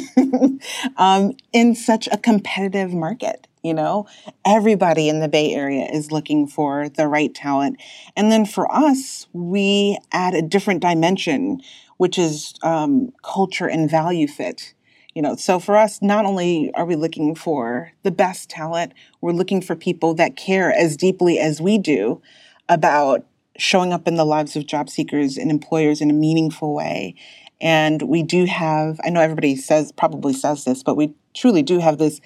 um, 0.98 1.34
in 1.52 1.76
such 1.76 2.08
a 2.12 2.18
competitive 2.18 2.94
market. 2.94 3.48
You 3.64 3.74
know, 3.74 4.08
everybody 4.46 5.10
in 5.10 5.20
the 5.20 5.28
Bay 5.28 5.54
Area 5.54 5.86
is 5.92 6.14
looking 6.14 6.48
for 6.48 6.88
the 6.88 7.08
right 7.08 7.34
talent. 7.34 7.82
And 8.16 8.32
then 8.32 8.46
for 8.46 8.72
us, 8.74 9.28
we 9.34 9.98
add 10.14 10.34
a 10.34 10.42
different 10.42 10.82
dimension, 10.82 11.60
which 11.98 12.18
is 12.18 12.54
um, 12.64 13.12
culture 13.22 13.68
and 13.68 13.90
value 13.90 14.28
fit. 14.28 14.74
You 15.16 15.22
know, 15.24 15.36
so 15.36 15.60
for 15.60 15.76
us, 15.76 16.02
not 16.02 16.26
only 16.26 16.72
are 16.76 16.86
we 16.86 16.96
looking 16.96 17.36
for 17.36 17.92
the 18.04 18.12
best 18.12 18.50
talent, 18.50 18.94
we're 19.22 19.32
looking 19.32 19.62
for 19.62 19.76
people 19.76 20.14
that 20.16 20.36
care 20.36 20.72
as 20.72 20.96
deeply 20.96 21.40
as 21.40 21.60
we 21.60 21.78
do 21.78 22.22
about 22.68 23.26
showing 23.58 23.92
up 23.92 24.08
in 24.08 24.16
the 24.16 24.26
lives 24.26 24.56
of 24.56 24.68
job 24.68 24.90
seekers 24.90 25.38
and 25.38 25.50
employers 25.50 26.00
in 26.00 26.10
a 26.10 26.14
meaningful 26.14 26.74
way. 26.74 27.16
And 27.60 28.04
we 28.04 28.24
do 28.24 28.46
have, 28.46 29.00
I 29.04 29.10
know 29.10 29.20
everybody 29.20 29.56
says, 29.56 29.92
probably 29.92 30.34
says 30.34 30.64
this, 30.64 30.84
but 30.84 30.96
we 30.96 31.14
truly 31.34 31.62
do 31.62 31.80
have 31.80 31.98
this 31.98 32.22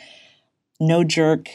no 0.79 1.03
jerk 1.03 1.49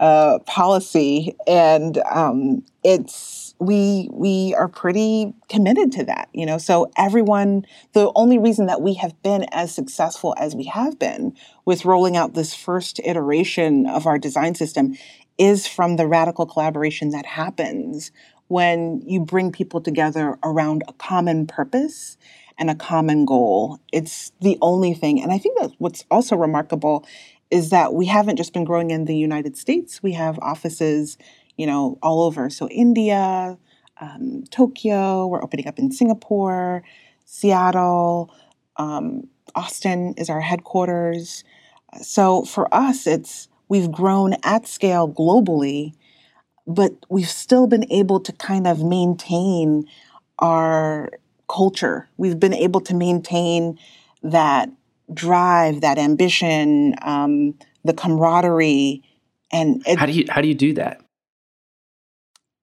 uh, 0.00 0.40
policy. 0.40 1.34
And 1.46 1.98
um, 2.10 2.64
it's, 2.82 3.43
we 3.58 4.08
we 4.12 4.54
are 4.58 4.68
pretty 4.68 5.32
committed 5.48 5.92
to 5.92 6.04
that 6.04 6.28
you 6.32 6.44
know? 6.44 6.58
So 6.58 6.90
everyone 6.96 7.66
the 7.92 8.10
only 8.14 8.38
reason 8.38 8.66
that 8.66 8.82
we 8.82 8.94
have 8.94 9.20
been 9.22 9.46
as 9.52 9.74
successful 9.74 10.34
as 10.38 10.54
we 10.54 10.64
have 10.64 10.98
been 10.98 11.34
with 11.64 11.84
rolling 11.84 12.16
out 12.16 12.34
this 12.34 12.54
first 12.54 13.00
iteration 13.04 13.86
of 13.86 14.06
our 14.06 14.18
design 14.18 14.54
system 14.54 14.96
is 15.38 15.66
from 15.66 15.96
the 15.96 16.06
radical 16.06 16.46
collaboration 16.46 17.10
that 17.10 17.26
happens 17.26 18.12
when 18.48 19.02
you 19.06 19.20
bring 19.20 19.50
people 19.50 19.80
together 19.80 20.38
around 20.44 20.82
a 20.86 20.92
common 20.94 21.46
purpose 21.46 22.16
and 22.56 22.70
a 22.70 22.74
common 22.74 23.24
goal. 23.24 23.80
It's 23.92 24.30
the 24.40 24.58
only 24.60 24.94
thing. 24.94 25.22
And 25.22 25.32
i 25.32 25.38
think 25.38 25.58
that 25.58 25.72
what's 25.78 26.04
also 26.10 26.36
remarkable 26.36 27.06
is 27.50 27.70
that 27.70 27.94
we 27.94 28.06
haven't 28.06 28.36
just 28.36 28.52
been 28.52 28.64
growing 28.64 28.90
in 28.90 29.04
the 29.04 29.16
united 29.16 29.56
states. 29.56 30.02
We 30.02 30.12
have 30.12 30.38
offices 30.40 31.16
you 31.56 31.66
know, 31.66 31.98
all 32.02 32.22
over. 32.22 32.50
So 32.50 32.68
India, 32.68 33.58
um, 34.00 34.44
Tokyo, 34.50 35.26
we're 35.26 35.42
opening 35.42 35.68
up 35.68 35.78
in 35.78 35.90
Singapore, 35.90 36.82
Seattle, 37.24 38.32
um, 38.76 39.28
Austin 39.54 40.14
is 40.16 40.28
our 40.28 40.40
headquarters. 40.40 41.44
So 42.02 42.44
for 42.44 42.72
us, 42.74 43.06
it's 43.06 43.48
we've 43.68 43.90
grown 43.90 44.34
at 44.42 44.66
scale 44.66 45.08
globally, 45.08 45.94
but 46.66 46.92
we've 47.08 47.28
still 47.28 47.66
been 47.66 47.90
able 47.90 48.20
to 48.20 48.32
kind 48.32 48.66
of 48.66 48.82
maintain 48.82 49.86
our 50.38 51.10
culture. 51.48 52.08
We've 52.16 52.38
been 52.38 52.54
able 52.54 52.80
to 52.82 52.94
maintain 52.94 53.78
that 54.22 54.70
drive, 55.12 55.82
that 55.82 55.98
ambition, 55.98 56.94
um, 57.02 57.54
the 57.84 57.92
camaraderie, 57.92 59.02
and 59.52 59.86
it, 59.86 59.98
how 59.98 60.06
do 60.06 60.12
you 60.12 60.24
how 60.28 60.40
do 60.40 60.48
you 60.48 60.54
do 60.54 60.72
that? 60.74 61.00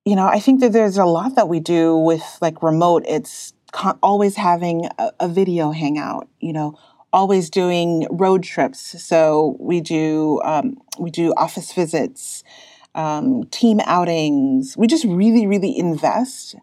You 0.06 0.16
know, 0.16 0.26
I 0.26 0.40
think 0.40 0.62
that 0.62 0.72
there's 0.72 0.98
a 0.98 1.06
lot 1.06 1.36
that 1.36 1.48
we 1.48 1.60
do 1.60 1.96
with 1.96 2.24
like 2.42 2.64
remote. 2.64 3.04
It's 3.08 3.54
co- 3.72 4.00
always 4.02 4.36
having 4.36 4.88
a, 4.98 5.12
a, 5.20 5.28
video 5.28 5.72
hangout, 5.72 6.28
you 6.40 6.54
know, 6.54 6.78
always 7.14 7.50
doing 7.50 8.08
road 8.10 8.44
trips. 8.44 9.02
So 9.04 9.58
we 9.60 9.80
do 9.80 10.42
um, 10.44 10.82
we 11.00 11.12
do 11.12 11.34
office 11.38 11.72
visits, 11.74 12.44
um, 12.96 13.44
team 13.46 13.80
outings. 13.86 14.76
We 14.76 14.88
just 14.88 15.06
really, 15.06 15.46
really 15.46 15.78
invest. 15.78 16.56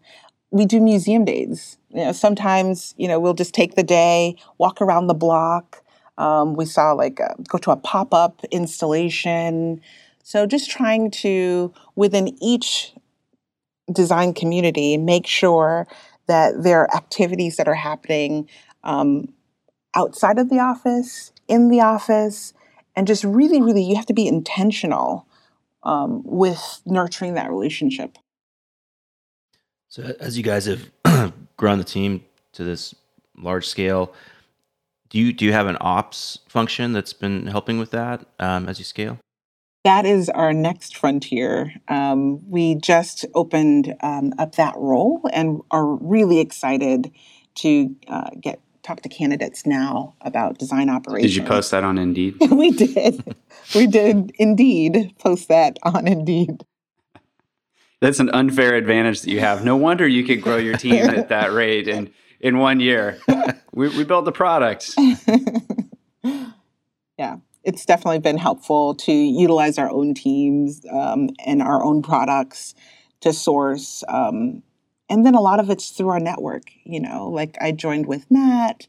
We 0.50 0.66
do 0.66 0.80
museum 0.80 1.24
days. 1.24 1.78
You 1.90 2.06
know, 2.06 2.12
sometimes 2.12 2.94
you 2.98 3.06
know 3.06 3.20
we'll 3.20 3.34
just 3.34 3.54
take 3.54 3.76
the 3.76 3.84
day, 3.84 4.36
walk 4.58 4.80
around 4.82 5.06
the 5.06 5.14
block. 5.14 5.84
Um, 6.16 6.54
we 6.54 6.64
saw 6.64 6.90
like 6.92 7.20
a, 7.20 7.36
go 7.46 7.58
to 7.58 7.70
a 7.70 7.76
pop 7.76 8.12
up 8.12 8.44
installation. 8.50 9.80
So 10.24 10.44
just 10.44 10.68
trying 10.68 11.12
to 11.12 11.72
within 11.94 12.36
each 12.42 12.94
design 13.92 14.34
community 14.34 14.96
make 14.96 15.26
sure 15.26 15.86
that 16.26 16.62
there 16.62 16.80
are 16.80 16.94
activities 16.94 17.56
that 17.56 17.68
are 17.68 17.74
happening 17.74 18.48
um, 18.84 19.32
outside 19.94 20.38
of 20.38 20.50
the 20.50 20.58
office, 20.58 21.32
in 21.48 21.68
the 21.68 21.80
office, 21.80 22.52
and 22.94 23.06
just 23.06 23.24
really, 23.24 23.60
really, 23.62 23.82
you 23.82 23.96
have 23.96 24.06
to 24.06 24.14
be 24.14 24.26
intentional 24.26 25.26
um, 25.82 26.22
with 26.24 26.80
nurturing 26.84 27.34
that 27.34 27.50
relationship. 27.50 28.18
So 29.88 30.14
as 30.20 30.36
you 30.36 30.44
guys 30.44 30.66
have 30.66 30.90
grown 31.56 31.78
the 31.78 31.84
team 31.84 32.24
to 32.52 32.64
this 32.64 32.94
large 33.36 33.66
scale, 33.66 34.12
do 35.08 35.18
you 35.18 35.32
do 35.32 35.46
you 35.46 35.52
have 35.52 35.66
an 35.66 35.78
ops 35.80 36.40
function 36.48 36.92
that's 36.92 37.14
been 37.14 37.46
helping 37.46 37.78
with 37.78 37.90
that 37.92 38.26
um, 38.38 38.68
as 38.68 38.78
you 38.78 38.84
scale? 38.84 39.18
That 39.88 40.04
is 40.04 40.28
our 40.28 40.52
next 40.52 40.98
frontier. 40.98 41.72
Um, 41.88 42.46
we 42.50 42.74
just 42.74 43.24
opened 43.34 43.94
um, 44.02 44.34
up 44.38 44.56
that 44.56 44.74
role 44.76 45.22
and 45.32 45.62
are 45.70 45.86
really 45.86 46.40
excited 46.40 47.10
to 47.54 47.96
uh, 48.06 48.28
get 48.38 48.60
talk 48.82 49.00
to 49.00 49.08
candidates 49.08 49.64
now 49.64 50.14
about 50.20 50.58
design 50.58 50.90
operations. 50.90 51.32
Did 51.32 51.42
you 51.42 51.48
post 51.48 51.70
that 51.70 51.84
on 51.84 51.96
Indeed? 51.96 52.36
we 52.50 52.70
did. 52.70 53.34
We 53.74 53.86
did 53.86 54.30
indeed 54.38 55.14
post 55.18 55.48
that 55.48 55.78
on 55.82 56.06
Indeed. 56.06 56.66
That's 58.02 58.20
an 58.20 58.28
unfair 58.28 58.74
advantage 58.74 59.22
that 59.22 59.30
you 59.30 59.40
have. 59.40 59.64
No 59.64 59.76
wonder 59.76 60.06
you 60.06 60.22
could 60.22 60.42
grow 60.42 60.58
your 60.58 60.76
team 60.76 60.96
at 60.96 61.28
that 61.30 61.54
rate 61.54 61.88
and 61.88 62.12
in 62.40 62.58
one 62.58 62.80
year. 62.80 63.20
We, 63.72 63.88
we 63.88 64.04
built 64.04 64.26
the 64.26 64.32
product. 64.32 64.94
yeah, 67.18 67.36
it's 67.68 67.84
definitely 67.84 68.18
been 68.18 68.38
helpful 68.38 68.94
to 68.94 69.12
utilize 69.12 69.76
our 69.76 69.90
own 69.90 70.14
teams 70.14 70.86
um, 70.90 71.28
and 71.44 71.60
our 71.60 71.84
own 71.84 72.00
products 72.00 72.74
to 73.20 73.30
source. 73.30 74.02
Um, 74.08 74.62
and 75.10 75.26
then 75.26 75.34
a 75.34 75.40
lot 75.42 75.60
of 75.60 75.68
it's 75.68 75.90
through 75.90 76.08
our 76.08 76.18
network. 76.18 76.70
You 76.84 77.00
know, 77.00 77.28
like 77.28 77.58
I 77.60 77.72
joined 77.72 78.06
with 78.06 78.24
Matt. 78.30 78.86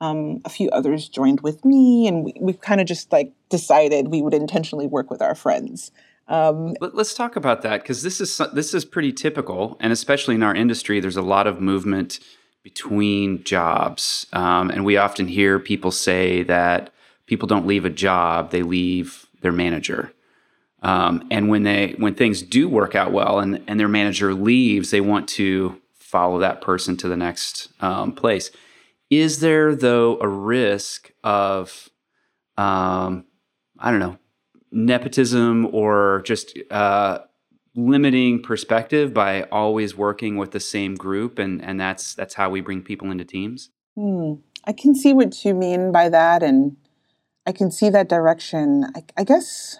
Um, 0.00 0.40
a 0.46 0.48
few 0.48 0.70
others 0.70 1.08
joined 1.08 1.42
with 1.42 1.64
me, 1.64 2.08
and 2.08 2.24
we, 2.24 2.34
we've 2.40 2.60
kind 2.60 2.80
of 2.80 2.86
just 2.86 3.12
like 3.12 3.32
decided 3.50 4.08
we 4.08 4.22
would 4.22 4.34
intentionally 4.34 4.86
work 4.86 5.10
with 5.10 5.20
our 5.22 5.34
friends. 5.34 5.92
Um, 6.26 6.74
Let's 6.80 7.14
talk 7.14 7.36
about 7.36 7.60
that 7.62 7.82
because 7.82 8.02
this 8.02 8.20
is 8.22 8.40
this 8.54 8.72
is 8.72 8.86
pretty 8.86 9.12
typical, 9.12 9.76
and 9.80 9.92
especially 9.92 10.34
in 10.34 10.42
our 10.42 10.54
industry, 10.54 10.98
there's 10.98 11.16
a 11.16 11.22
lot 11.22 11.46
of 11.46 11.60
movement 11.60 12.20
between 12.62 13.44
jobs. 13.44 14.26
Um, 14.32 14.70
and 14.70 14.84
we 14.84 14.96
often 14.96 15.28
hear 15.28 15.58
people 15.58 15.90
say 15.90 16.42
that 16.44 16.90
people 17.26 17.46
don't 17.46 17.66
leave 17.66 17.84
a 17.84 17.90
job, 17.90 18.50
they 18.50 18.62
leave 18.62 19.26
their 19.40 19.52
manager. 19.52 20.12
Um, 20.82 21.26
and 21.30 21.48
when 21.48 21.62
they 21.62 21.94
when 21.98 22.14
things 22.14 22.42
do 22.42 22.68
work 22.68 22.94
out 22.94 23.12
well 23.12 23.38
and, 23.38 23.62
and 23.66 23.80
their 23.80 23.88
manager 23.88 24.34
leaves, 24.34 24.90
they 24.90 25.00
want 25.00 25.28
to 25.30 25.80
follow 25.94 26.38
that 26.40 26.60
person 26.60 26.96
to 26.98 27.08
the 27.08 27.16
next 27.16 27.68
um, 27.80 28.12
place. 28.12 28.50
Is 29.10 29.40
there 29.40 29.74
though 29.74 30.18
a 30.20 30.28
risk 30.28 31.12
of 31.22 31.88
um, 32.58 33.24
I 33.78 33.90
don't 33.90 34.00
know 34.00 34.18
nepotism 34.70 35.68
or 35.72 36.22
just 36.24 36.58
uh, 36.70 37.20
limiting 37.76 38.42
perspective 38.42 39.14
by 39.14 39.42
always 39.44 39.96
working 39.96 40.36
with 40.36 40.50
the 40.50 40.60
same 40.60 40.94
group 40.94 41.38
and 41.38 41.62
and 41.62 41.80
that's 41.80 42.14
that's 42.14 42.34
how 42.34 42.50
we 42.50 42.60
bring 42.60 42.82
people 42.82 43.10
into 43.10 43.24
teams 43.24 43.70
hmm. 43.96 44.34
i 44.64 44.72
can 44.72 44.94
see 44.94 45.12
what 45.12 45.44
you 45.44 45.54
mean 45.54 45.90
by 45.90 46.08
that 46.08 46.42
and 46.42 46.76
i 47.46 47.52
can 47.52 47.70
see 47.70 47.90
that 47.90 48.08
direction. 48.08 48.86
I, 48.94 49.04
I, 49.16 49.24
guess 49.24 49.78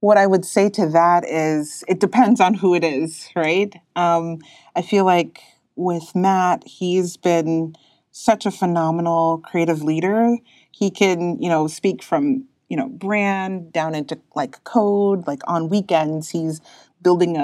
what 0.00 0.18
i 0.18 0.26
would 0.26 0.44
say 0.44 0.68
to 0.70 0.86
that 0.88 1.24
is 1.26 1.84
it 1.88 2.00
depends 2.00 2.40
on 2.40 2.54
who 2.54 2.74
it 2.74 2.84
is 2.84 3.28
right? 3.34 3.74
Um, 3.96 4.38
i 4.76 4.82
feel 4.82 5.04
like 5.04 5.40
with 5.76 6.14
matt 6.14 6.64
he's 6.66 7.16
been 7.16 7.74
such 8.14 8.46
a 8.46 8.50
phenomenal 8.52 9.38
creative 9.38 9.82
leader. 9.82 10.38
He 10.70 10.88
can 10.88 11.42
you 11.42 11.48
know 11.48 11.66
speak 11.66 12.02
from 12.02 12.44
you 12.68 12.76
know 12.76 12.88
brand 12.88 13.72
down 13.72 13.94
into 13.94 14.18
like 14.36 14.62
code. 14.64 15.26
Like 15.26 15.42
on 15.48 15.68
weekends 15.68 16.30
he's 16.30 16.60
building 17.02 17.36
a, 17.36 17.40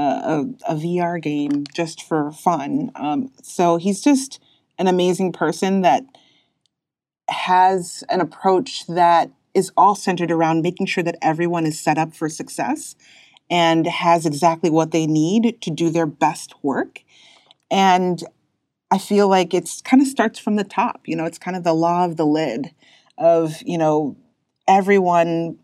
a, 0.66 0.72
a 0.72 0.74
VR 0.76 1.20
game 1.20 1.64
just 1.74 2.02
for 2.02 2.30
fun. 2.30 2.92
Um, 2.94 3.30
so 3.42 3.76
he's 3.76 4.00
just 4.00 4.40
an 4.78 4.86
amazing 4.86 5.32
person 5.32 5.82
that 5.82 6.04
has 7.30 8.04
an 8.08 8.20
approach 8.20 8.86
that 8.86 9.30
is 9.54 9.72
all 9.76 9.94
centered 9.94 10.30
around 10.30 10.62
making 10.62 10.86
sure 10.86 11.02
that 11.02 11.18
everyone 11.22 11.66
is 11.66 11.80
set 11.80 11.98
up 11.98 12.14
for 12.14 12.28
success 12.28 12.94
and 13.50 13.86
has 13.86 14.26
exactly 14.26 14.70
what 14.70 14.92
they 14.92 15.06
need 15.06 15.60
to 15.60 15.70
do 15.70 15.90
their 15.90 16.06
best 16.06 16.54
work. 16.62 17.02
And 17.70 18.22
I 18.90 18.98
feel 18.98 19.28
like 19.28 19.54
it's 19.54 19.80
kind 19.82 20.02
of 20.02 20.08
starts 20.08 20.38
from 20.38 20.56
the 20.56 20.64
top. 20.64 21.02
You 21.06 21.16
know, 21.16 21.24
it's 21.24 21.38
kind 21.38 21.56
of 21.56 21.64
the 21.64 21.72
law 21.72 22.04
of 22.04 22.16
the 22.16 22.26
lid 22.26 22.72
of, 23.18 23.60
you 23.62 23.78
know, 23.78 24.16
everyone 24.68 25.58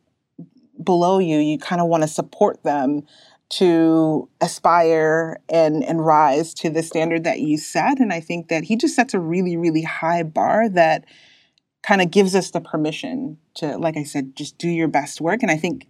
below 0.82 1.18
you, 1.18 1.38
you 1.38 1.58
kind 1.58 1.80
of 1.80 1.88
want 1.88 2.02
to 2.02 2.08
support 2.08 2.62
them 2.62 3.02
to 3.48 4.28
aspire 4.40 5.38
and 5.48 5.84
and 5.84 6.04
rise 6.04 6.52
to 6.52 6.68
the 6.68 6.82
standard 6.82 7.22
that 7.22 7.38
you 7.38 7.56
set 7.56 8.00
and 8.00 8.12
i 8.12 8.18
think 8.18 8.48
that 8.48 8.64
he 8.64 8.74
just 8.74 8.96
sets 8.96 9.14
a 9.14 9.20
really 9.20 9.56
really 9.56 9.82
high 9.82 10.24
bar 10.24 10.68
that 10.68 11.04
kind 11.86 12.02
of 12.02 12.10
gives 12.10 12.34
us 12.34 12.50
the 12.50 12.60
permission 12.60 13.38
to 13.54 13.76
like 13.78 13.96
i 13.96 14.02
said 14.02 14.34
just 14.36 14.58
do 14.58 14.68
your 14.68 14.88
best 14.88 15.20
work 15.20 15.42
and 15.42 15.50
i 15.50 15.56
think 15.56 15.86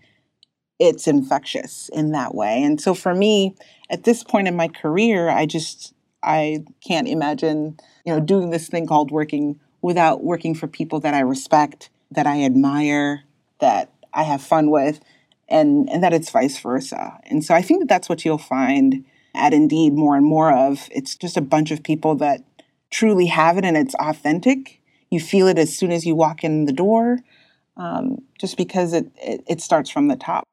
it's 0.79 1.07
infectious 1.07 1.89
in 1.93 2.13
that 2.13 2.35
way 2.35 2.63
and 2.63 2.81
so 2.81 2.95
for 2.95 3.15
me 3.15 3.55
at 3.91 4.05
this 4.05 4.23
point 4.23 4.47
in 4.49 4.57
my 4.57 4.69
career 4.69 5.29
i 5.29 5.47
just 5.47 5.95
i 6.23 6.63
can't 6.87 7.09
imagine 7.09 7.77
you 8.05 8.13
know 8.13 8.21
doing 8.21 8.51
this 8.51 8.69
thing 8.69 8.87
called 8.87 9.11
working 9.11 9.59
without 9.83 10.23
working 10.23 10.55
for 10.55 10.67
people 10.67 11.01
that 11.01 11.15
i 11.15 11.21
respect 11.21 11.89
that 12.11 12.27
i 12.27 12.43
admire 12.43 13.23
that 13.59 13.91
i 14.13 14.23
have 14.23 14.43
fun 14.43 14.71
with 14.71 15.01
and 15.49 15.89
and 15.91 16.03
that 16.03 16.13
it's 16.13 16.31
vice 16.31 16.59
versa. 16.59 17.19
And 17.25 17.45
so 17.45 17.55
I 17.55 17.63
think 17.63 17.81
that 17.81 17.89
that's 17.89 18.09
what 18.09 18.25
you'll 18.25 18.39
find 18.39 19.05
at 19.35 19.53
Indeed 19.53 19.93
more 19.93 20.17
and 20.17 20.25
more 20.25 20.53
of. 20.53 20.89
It's 20.91 21.15
just 21.15 21.37
a 21.37 21.43
bunch 21.43 21.71
of 21.71 21.83
people 21.83 22.15
that 22.17 22.43
truly 22.91 23.27
have 23.27 23.59
it 23.59 23.65
and 23.65 23.77
it's 23.77 23.95
authentic. 23.97 24.81
You 25.11 25.21
feel 25.21 25.47
it 25.47 25.59
as 25.59 25.77
soon 25.77 25.93
as 25.93 26.05
you 26.05 26.15
walk 26.15 26.45
in 26.45 26.65
the 26.65 26.73
door, 26.73 27.19
um, 27.77 28.19
just 28.39 28.57
because 28.57 28.93
it, 28.93 29.11
it 29.17 29.43
it 29.47 29.61
starts 29.61 29.91
from 29.91 30.09
the 30.09 30.17
top. 30.17 30.45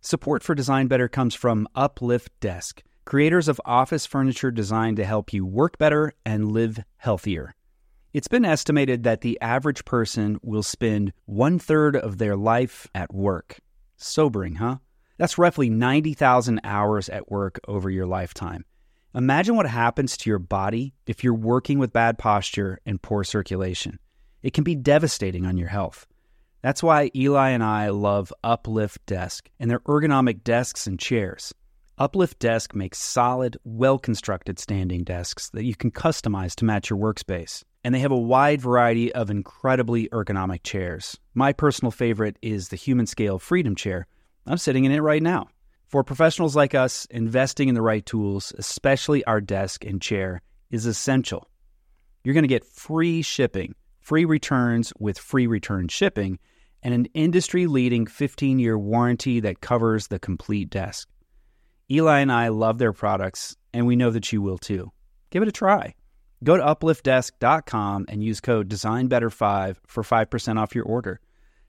Support 0.00 0.42
for 0.42 0.54
Design 0.54 0.86
Better 0.86 1.08
comes 1.08 1.34
from 1.34 1.66
Uplift 1.74 2.30
Desk, 2.40 2.82
creators 3.04 3.48
of 3.48 3.60
office 3.64 4.06
furniture 4.06 4.50
designed 4.50 4.96
to 4.98 5.04
help 5.04 5.32
you 5.32 5.44
work 5.44 5.78
better 5.78 6.12
and 6.24 6.52
live 6.52 6.78
healthier. 6.98 7.54
It's 8.12 8.28
been 8.28 8.44
estimated 8.44 9.02
that 9.02 9.20
the 9.20 9.38
average 9.42 9.84
person 9.84 10.38
will 10.42 10.62
spend 10.62 11.12
one 11.26 11.58
third 11.58 11.96
of 11.96 12.18
their 12.18 12.36
life 12.36 12.86
at 12.94 13.12
work. 13.12 13.58
Sobering, 13.96 14.54
huh? 14.54 14.76
That's 15.18 15.38
roughly 15.38 15.68
90,000 15.70 16.60
hours 16.64 17.08
at 17.08 17.30
work 17.30 17.58
over 17.66 17.90
your 17.90 18.06
lifetime. 18.06 18.64
Imagine 19.16 19.56
what 19.56 19.66
happens 19.66 20.14
to 20.18 20.28
your 20.28 20.38
body 20.38 20.92
if 21.06 21.24
you're 21.24 21.32
working 21.32 21.78
with 21.78 21.90
bad 21.90 22.18
posture 22.18 22.80
and 22.84 23.00
poor 23.00 23.24
circulation. 23.24 23.98
It 24.42 24.52
can 24.52 24.62
be 24.62 24.74
devastating 24.74 25.46
on 25.46 25.56
your 25.56 25.68
health. 25.68 26.06
That's 26.60 26.82
why 26.82 27.10
Eli 27.16 27.48
and 27.48 27.64
I 27.64 27.88
love 27.88 28.30
Uplift 28.44 29.06
Desk 29.06 29.48
and 29.58 29.70
their 29.70 29.80
ergonomic 29.80 30.44
desks 30.44 30.86
and 30.86 31.00
chairs. 31.00 31.54
Uplift 31.96 32.38
Desk 32.40 32.74
makes 32.74 32.98
solid, 32.98 33.56
well 33.64 33.98
constructed 33.98 34.58
standing 34.58 35.02
desks 35.02 35.48
that 35.48 35.64
you 35.64 35.74
can 35.74 35.90
customize 35.90 36.54
to 36.56 36.66
match 36.66 36.90
your 36.90 36.98
workspace. 36.98 37.64
And 37.84 37.94
they 37.94 38.00
have 38.00 38.12
a 38.12 38.18
wide 38.18 38.60
variety 38.60 39.14
of 39.14 39.30
incredibly 39.30 40.10
ergonomic 40.10 40.62
chairs. 40.62 41.16
My 41.32 41.54
personal 41.54 41.90
favorite 41.90 42.36
is 42.42 42.68
the 42.68 42.76
Human 42.76 43.06
Scale 43.06 43.38
Freedom 43.38 43.76
Chair. 43.76 44.08
I'm 44.46 44.58
sitting 44.58 44.84
in 44.84 44.92
it 44.92 45.00
right 45.00 45.22
now. 45.22 45.48
For 45.86 46.02
professionals 46.02 46.56
like 46.56 46.74
us, 46.74 47.06
investing 47.10 47.68
in 47.68 47.76
the 47.76 47.82
right 47.82 48.04
tools, 48.04 48.52
especially 48.58 49.24
our 49.24 49.40
desk 49.40 49.84
and 49.84 50.02
chair, 50.02 50.42
is 50.68 50.84
essential. 50.84 51.48
You're 52.24 52.34
going 52.34 52.42
to 52.42 52.48
get 52.48 52.64
free 52.64 53.22
shipping, 53.22 53.76
free 54.00 54.24
returns 54.24 54.92
with 54.98 55.16
free 55.16 55.46
return 55.46 55.86
shipping, 55.86 56.40
and 56.82 56.92
an 56.92 57.06
industry 57.14 57.68
leading 57.68 58.06
15 58.06 58.58
year 58.58 58.76
warranty 58.76 59.38
that 59.40 59.60
covers 59.60 60.08
the 60.08 60.18
complete 60.18 60.70
desk. 60.70 61.08
Eli 61.88 62.18
and 62.18 62.32
I 62.32 62.48
love 62.48 62.78
their 62.78 62.92
products, 62.92 63.56
and 63.72 63.86
we 63.86 63.94
know 63.94 64.10
that 64.10 64.32
you 64.32 64.42
will 64.42 64.58
too. 64.58 64.90
Give 65.30 65.42
it 65.42 65.48
a 65.48 65.52
try. 65.52 65.94
Go 66.42 66.56
to 66.56 66.62
upliftdesk.com 66.64 68.06
and 68.08 68.24
use 68.24 68.40
code 68.40 68.68
DesignBetter5 68.68 69.76
for 69.86 70.02
5% 70.02 70.58
off 70.60 70.74
your 70.74 70.84
order. 70.84 71.20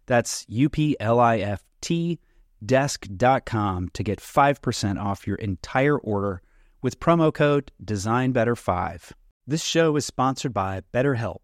That's 0.07 0.43
U 0.49 0.69
P 0.69 0.97
L 0.99 1.19
I 1.19 1.37
F 1.37 1.63
T 1.81 2.19
desk.com 2.65 3.89
to 3.93 4.03
get 4.03 4.19
5% 4.19 5.01
off 5.03 5.27
your 5.27 5.37
entire 5.37 5.97
order 5.97 6.41
with 6.81 6.99
promo 6.99 7.33
code 7.33 7.71
DesignBetter5. 7.83 9.11
This 9.45 9.63
show 9.63 9.95
is 9.95 10.05
sponsored 10.05 10.53
by 10.53 10.81
BetterHelp. 10.93 11.39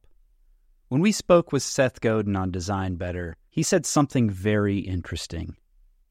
When 0.89 1.02
we 1.02 1.12
spoke 1.12 1.52
with 1.52 1.63
Seth 1.63 2.02
Godin 2.02 2.36
on 2.36 2.52
Design 2.52 2.95
Better, 2.95 3.36
he 3.49 3.63
said 3.63 3.86
something 3.86 4.30
very 4.30 4.78
interesting. 4.78 5.56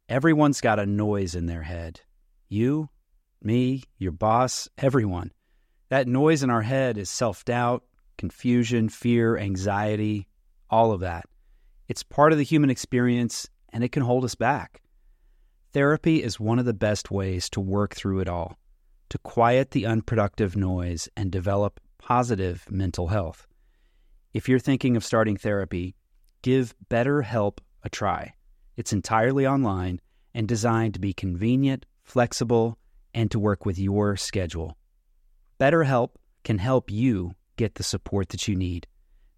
Everyone's 0.09 0.61
got 0.61 0.79
a 0.79 0.87
noise 0.87 1.35
in 1.35 1.47
their 1.47 1.63
head. 1.63 2.01
You, 2.49 2.89
me, 3.43 3.85
your 3.99 4.13
boss, 4.13 4.69
everyone. 4.77 5.33
That 5.89 6.09
noise 6.09 6.43
in 6.43 6.51
our 6.51 6.63
head 6.63 6.99
is 6.99 7.09
self 7.09 7.45
doubt, 7.45 7.85
confusion, 8.19 8.89
fear, 8.89 9.39
anxiety, 9.39 10.27
all 10.69 10.93
of 10.93 11.01
that. 11.01 11.27
It's 11.89 12.03
part 12.03 12.33
of 12.33 12.39
the 12.39 12.45
human 12.45 12.71
experience 12.71 13.49
and 13.73 13.83
it 13.83 13.93
can 13.93 14.03
hold 14.03 14.25
us 14.25 14.35
back. 14.35 14.82
Therapy 15.73 16.23
is 16.23 16.39
one 16.39 16.59
of 16.59 16.67
the 16.67 16.75
best 16.75 17.11
ways 17.11 17.49
to 17.51 17.61
work 17.61 17.95
through 17.95 18.21
it 18.21 18.29
all. 18.29 18.59
to 19.09 19.19
quiet 19.19 19.73
the 19.73 19.85
unproductive 19.85 20.57
noise 20.57 21.07
and 21.19 21.31
develop 21.31 21.79
positive 21.99 22.67
mental 22.71 23.09
health. 23.09 23.47
If 24.33 24.49
you're 24.49 24.59
thinking 24.59 24.97
of 24.97 25.05
starting 25.05 25.37
therapy, 25.37 25.95
give 26.41 26.75
BetterHelp 26.89 27.59
a 27.83 27.91
try. 27.91 28.33
It's 28.75 28.95
entirely 28.95 29.47
online 29.47 30.01
and 30.33 30.49
designed 30.49 30.95
to 30.95 31.01
be 31.01 31.13
convenient, 31.13 31.85
flexible, 32.03 32.79
and 33.13 33.31
to 33.31 33.39
work 33.39 33.67
with 33.67 33.79
your 33.79 34.17
schedule. 34.17 34.79
BetterHelp 35.61 36.13
can 36.43 36.57
help 36.57 36.91
you 36.91 37.33
get 37.57 37.75
the 37.75 37.83
support 37.83 38.31
that 38.31 38.49
you 38.49 38.57
need. 38.57 38.87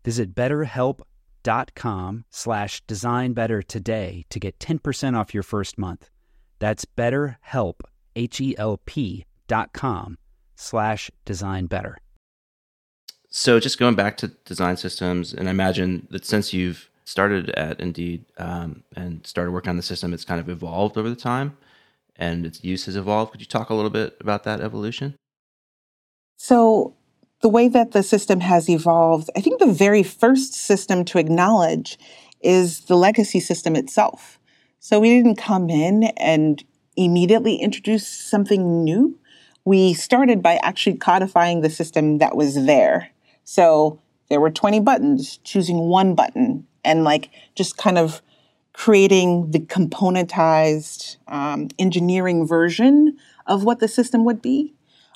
Visit 0.04 0.36
betterhelp.com 0.36 2.24
slash 2.30 2.84
designbetter 2.84 3.66
today 3.66 4.24
to 4.30 4.38
get 4.38 4.60
10% 4.60 5.18
off 5.18 5.34
your 5.34 5.42
first 5.42 5.78
month. 5.78 6.10
That's 6.58 6.84
betterhelp, 6.84 7.80
H-E-L-P 8.16 9.24
dot 9.46 9.72
com 9.72 10.18
slash 10.56 11.10
designbetter. 11.26 11.96
So 13.28 13.58
just 13.58 13.78
going 13.78 13.96
back 13.96 14.16
to 14.18 14.28
design 14.44 14.76
systems, 14.76 15.32
and 15.32 15.48
I 15.48 15.50
imagine 15.50 16.06
that 16.10 16.24
since 16.24 16.52
you've 16.52 16.88
started 17.04 17.50
at 17.50 17.80
Indeed 17.80 18.24
um, 18.38 18.84
and 18.94 19.26
started 19.26 19.50
working 19.50 19.70
on 19.70 19.76
the 19.76 19.82
system, 19.82 20.14
it's 20.14 20.24
kind 20.24 20.40
of 20.40 20.48
evolved 20.48 20.96
over 20.96 21.10
the 21.10 21.16
time 21.16 21.56
and 22.16 22.46
its 22.46 22.62
use 22.62 22.86
has 22.86 22.96
evolved. 22.96 23.32
Could 23.32 23.40
you 23.40 23.46
talk 23.46 23.70
a 23.70 23.74
little 23.74 23.90
bit 23.90 24.16
about 24.20 24.44
that 24.44 24.60
evolution? 24.60 25.16
So, 26.36 26.96
the 27.40 27.48
way 27.48 27.68
that 27.68 27.92
the 27.92 28.02
system 28.02 28.40
has 28.40 28.68
evolved, 28.68 29.30
I 29.36 29.40
think 29.40 29.58
the 29.58 29.66
very 29.66 30.02
first 30.02 30.54
system 30.54 31.04
to 31.06 31.18
acknowledge 31.18 31.98
is 32.40 32.80
the 32.82 32.96
legacy 32.96 33.40
system 33.40 33.76
itself. 33.76 34.38
So, 34.84 35.00
we 35.00 35.08
didn't 35.16 35.36
come 35.36 35.70
in 35.70 36.02
and 36.18 36.62
immediately 36.94 37.56
introduce 37.56 38.06
something 38.06 38.84
new. 38.84 39.18
We 39.64 39.94
started 39.94 40.42
by 40.42 40.56
actually 40.56 40.98
codifying 40.98 41.62
the 41.62 41.70
system 41.70 42.18
that 42.18 42.36
was 42.36 42.66
there. 42.66 43.08
So, 43.44 43.98
there 44.28 44.42
were 44.42 44.50
20 44.50 44.80
buttons, 44.80 45.38
choosing 45.38 45.78
one 45.88 46.14
button 46.14 46.66
and 46.84 47.02
like 47.02 47.30
just 47.54 47.78
kind 47.78 47.96
of 47.96 48.20
creating 48.74 49.52
the 49.52 49.60
componentized 49.60 51.16
um, 51.28 51.68
engineering 51.78 52.46
version 52.46 53.16
of 53.46 53.64
what 53.64 53.80
the 53.80 53.88
system 53.88 54.22
would 54.26 54.42
be. 54.42 54.74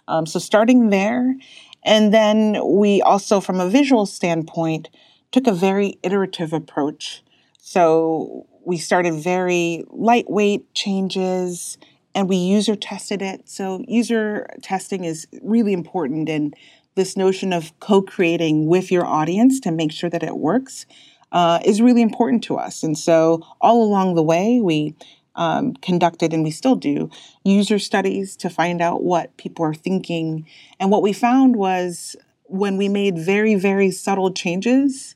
Um, 0.08 0.24
so 0.24 0.38
starting 0.38 0.88
there. 0.88 1.36
And 1.84 2.14
then 2.14 2.58
we 2.64 3.02
also, 3.02 3.38
from 3.38 3.60
a 3.60 3.68
visual 3.68 4.06
standpoint, 4.06 4.88
took 5.30 5.46
a 5.46 5.52
very 5.52 5.98
iterative 6.02 6.54
approach. 6.54 7.22
So 7.58 8.46
we 8.68 8.76
started 8.76 9.14
very 9.14 9.82
lightweight 9.88 10.74
changes 10.74 11.78
and 12.14 12.28
we 12.28 12.36
user 12.36 12.76
tested 12.76 13.22
it. 13.22 13.48
So 13.48 13.82
user 13.88 14.46
testing 14.60 15.04
is 15.04 15.26
really 15.40 15.72
important 15.72 16.28
and 16.28 16.54
this 16.94 17.16
notion 17.16 17.54
of 17.54 17.72
co-creating 17.80 18.66
with 18.66 18.92
your 18.92 19.06
audience 19.06 19.58
to 19.60 19.70
make 19.70 19.90
sure 19.90 20.10
that 20.10 20.22
it 20.22 20.36
works 20.36 20.84
uh, 21.32 21.60
is 21.64 21.80
really 21.80 22.02
important 22.02 22.44
to 22.44 22.56
us. 22.56 22.82
And 22.82 22.98
so, 22.98 23.42
all 23.60 23.82
along 23.82 24.16
the 24.16 24.22
way, 24.22 24.60
we 24.60 24.94
um, 25.34 25.72
conducted, 25.74 26.34
and 26.34 26.42
we 26.42 26.50
still 26.50 26.74
do, 26.74 27.10
user 27.44 27.78
studies 27.78 28.36
to 28.36 28.50
find 28.50 28.82
out 28.82 29.02
what 29.02 29.36
people 29.36 29.64
are 29.64 29.74
thinking. 29.74 30.46
And 30.80 30.90
what 30.90 31.02
we 31.02 31.12
found 31.12 31.54
was 31.56 32.16
when 32.44 32.76
we 32.76 32.88
made 32.88 33.16
very, 33.16 33.54
very 33.54 33.90
subtle 33.90 34.32
changes, 34.32 35.14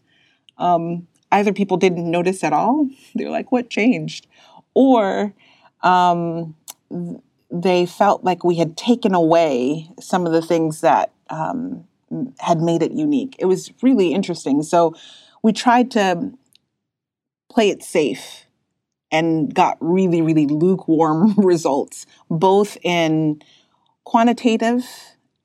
um, 0.59 1.09
either 1.33 1.53
people 1.53 1.77
didn't 1.77 2.09
notice 2.09 2.45
at 2.45 2.53
all, 2.53 2.89
they're 3.15 3.31
like, 3.31 3.51
what 3.51 3.71
changed? 3.71 4.27
Or 4.75 5.35
um, 5.83 6.55
they 7.51 7.87
felt 7.87 8.25
like 8.25 8.45
we 8.45 8.57
had 8.57 8.77
taken 8.77 9.15
away 9.15 9.91
some 10.01 10.27
of 10.27 10.33
the 10.33 10.43
things 10.43 10.81
that 10.83 11.13
um, 11.29 11.85
had 12.39 12.61
made 12.61 12.83
it 12.83 12.93
unique. 12.93 13.35
It 13.39 13.47
was 13.47 13.73
really 13.83 14.13
interesting. 14.13 14.63
So, 14.63 14.95
we 15.43 15.53
tried 15.53 15.91
to 15.93 16.33
play 17.51 17.69
it 17.69 17.83
safe 17.83 18.47
and 19.11 19.55
got 19.55 19.77
really, 19.81 20.23
really 20.23 20.47
lukewarm 20.47 21.35
results, 21.37 22.07
both 22.31 22.79
in 22.83 23.43
quantitative 24.05 24.85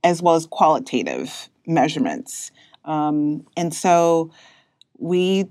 as 0.03 0.21
well 0.21 0.35
as 0.35 0.45
qualitative 0.45 1.49
measurements. 1.65 2.51
Um, 2.85 3.45
and 3.57 3.73
so 3.73 4.31
we 4.97 5.47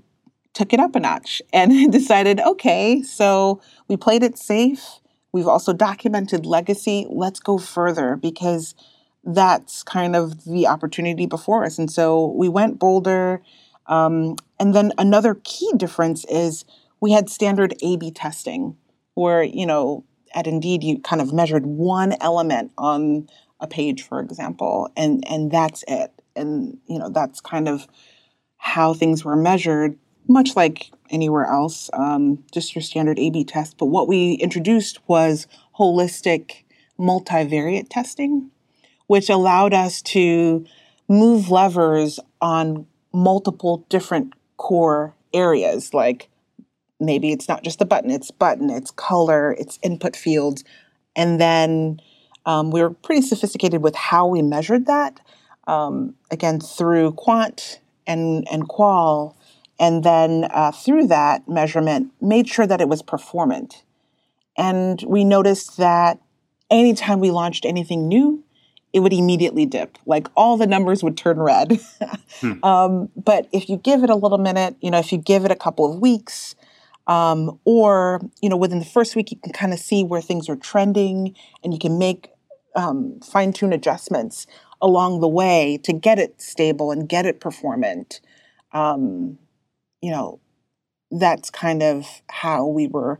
took 0.57 0.73
it 0.73 0.79
up 0.79 0.95
a 0.95 0.99
notch 0.99 1.41
and 1.53 1.91
decided 1.91 2.39
okay, 2.39 3.01
so 3.01 3.61
we 3.87 3.95
played 3.95 4.23
it 4.23 4.37
safe. 4.37 4.99
We've 5.31 5.47
also 5.47 5.73
documented 5.73 6.45
legacy. 6.45 7.05
Let's 7.09 7.39
go 7.39 7.57
further 7.57 8.15
because 8.15 8.75
that's 9.23 9.83
kind 9.83 10.15
of 10.15 10.45
the 10.45 10.67
opportunity 10.67 11.25
before 11.25 11.65
us. 11.65 11.77
And 11.77 11.91
so 11.91 12.33
we 12.35 12.49
went 12.49 12.79
bolder 12.79 13.41
um, 13.87 14.35
and 14.59 14.75
then 14.75 14.91
another 14.97 15.39
key 15.43 15.71
difference 15.77 16.25
is 16.25 16.65
we 16.99 17.11
had 17.11 17.29
standard 17.29 17.73
A/B 17.81 18.11
testing, 18.11 18.75
where 19.13 19.43
you 19.43 19.65
know 19.65 20.03
at 20.35 20.47
Indeed 20.47 20.83
you 20.83 20.99
kind 20.99 21.21
of 21.21 21.33
measured 21.33 21.65
one 21.65 22.15
element 22.19 22.71
on 22.77 23.27
a 23.59 23.67
page, 23.67 24.03
for 24.03 24.19
example, 24.19 24.89
and 24.97 25.23
and 25.29 25.51
that's 25.51 25.83
it. 25.87 26.11
And 26.35 26.77
you 26.87 26.99
know 26.99 27.09
that's 27.09 27.39
kind 27.39 27.67
of 27.67 27.87
how 28.57 28.93
things 28.93 29.23
were 29.23 29.35
measured, 29.35 29.97
much 30.27 30.55
like 30.55 30.91
anywhere 31.09 31.45
else, 31.45 31.89
um, 31.93 32.43
just 32.51 32.75
your 32.75 32.81
standard 32.81 33.19
A/B 33.19 33.43
test. 33.43 33.77
But 33.77 33.87
what 33.87 34.07
we 34.07 34.33
introduced 34.33 34.99
was 35.07 35.47
holistic 35.77 36.63
multivariate 36.99 37.87
testing, 37.89 38.49
which 39.07 39.29
allowed 39.29 39.73
us 39.73 40.01
to 40.01 40.65
move 41.07 41.49
levers 41.49 42.19
on 42.41 42.85
multiple 43.13 43.85
different 43.89 44.33
core 44.57 45.13
areas 45.33 45.93
like 45.93 46.29
maybe 46.99 47.31
it's 47.31 47.47
not 47.47 47.63
just 47.63 47.79
the 47.79 47.85
button 47.85 48.09
it's 48.09 48.31
button 48.31 48.69
it's 48.69 48.91
color 48.91 49.55
it's 49.59 49.79
input 49.83 50.15
fields 50.15 50.63
and 51.15 51.39
then 51.39 51.99
um, 52.45 52.71
we 52.71 52.81
were 52.81 52.89
pretty 52.89 53.21
sophisticated 53.21 53.81
with 53.81 53.95
how 53.95 54.25
we 54.25 54.41
measured 54.41 54.85
that 54.85 55.19
um, 55.67 56.15
again 56.31 56.59
through 56.59 57.11
quant 57.13 57.79
and 58.05 58.47
and 58.51 58.67
qual 58.67 59.37
and 59.79 60.03
then 60.03 60.47
uh, 60.51 60.71
through 60.71 61.07
that 61.07 61.47
measurement 61.47 62.11
made 62.21 62.47
sure 62.47 62.67
that 62.67 62.81
it 62.81 62.89
was 62.89 63.01
performant 63.01 63.83
and 64.57 65.03
we 65.07 65.23
noticed 65.23 65.77
that 65.77 66.19
anytime 66.69 67.19
we 67.19 67.31
launched 67.31 67.65
anything 67.65 68.07
new 68.07 68.43
it 68.93 69.01
would 69.01 69.13
immediately 69.13 69.65
dip. 69.65 69.97
Like 70.05 70.27
all 70.35 70.57
the 70.57 70.67
numbers 70.67 71.03
would 71.03 71.17
turn 71.17 71.39
red. 71.39 71.79
hmm. 72.41 72.63
um, 72.63 73.09
but 73.15 73.47
if 73.51 73.69
you 73.69 73.77
give 73.77 74.03
it 74.03 74.09
a 74.09 74.15
little 74.15 74.37
minute, 74.37 74.75
you 74.81 74.89
know, 74.89 74.97
if 74.97 75.11
you 75.11 75.17
give 75.17 75.45
it 75.45 75.51
a 75.51 75.55
couple 75.55 75.91
of 75.91 75.99
weeks, 75.99 76.55
um, 77.05 77.59
or 77.63 78.21
you 78.41 78.49
know, 78.49 78.57
within 78.57 78.79
the 78.79 78.85
first 78.85 79.15
week, 79.15 79.31
you 79.31 79.37
can 79.37 79.53
kind 79.53 79.71
of 79.71 79.79
see 79.79 80.03
where 80.03 80.21
things 80.21 80.49
are 80.49 80.55
trending, 80.55 81.35
and 81.63 81.73
you 81.73 81.79
can 81.79 81.97
make 81.97 82.29
um, 82.75 83.19
fine 83.21 83.53
tune 83.53 83.71
adjustments 83.71 84.47
along 84.81 85.21
the 85.21 85.27
way 85.27 85.79
to 85.83 85.93
get 85.93 86.19
it 86.19 86.41
stable 86.41 86.91
and 86.91 87.07
get 87.07 87.25
it 87.25 87.39
performant. 87.39 88.19
Um, 88.73 89.37
you 90.01 90.11
know, 90.11 90.39
that's 91.11 91.49
kind 91.49 91.81
of 91.81 92.05
how 92.29 92.65
we 92.65 92.87
were 92.87 93.19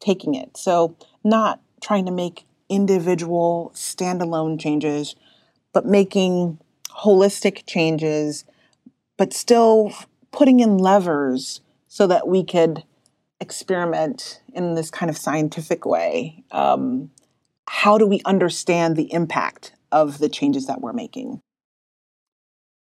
taking 0.00 0.34
it. 0.34 0.56
So 0.56 0.96
not 1.22 1.60
trying 1.82 2.06
to 2.06 2.12
make 2.12 2.44
individual 2.68 3.72
standalone 3.74 4.58
changes, 4.60 5.14
but 5.72 5.84
making 5.84 6.58
holistic 6.90 7.66
changes, 7.66 8.44
but 9.16 9.32
still 9.32 9.92
putting 10.32 10.60
in 10.60 10.78
levers 10.78 11.60
so 11.88 12.06
that 12.06 12.26
we 12.26 12.44
could 12.44 12.84
experiment 13.40 14.40
in 14.52 14.74
this 14.74 14.90
kind 14.90 15.10
of 15.10 15.16
scientific 15.16 15.84
way. 15.84 16.44
Um, 16.50 17.10
how 17.68 17.98
do 17.98 18.06
we 18.06 18.20
understand 18.24 18.96
the 18.96 19.12
impact 19.12 19.72
of 19.92 20.18
the 20.18 20.28
changes 20.28 20.66
that 20.66 20.80
we're 20.80 20.92
making? 20.92 21.40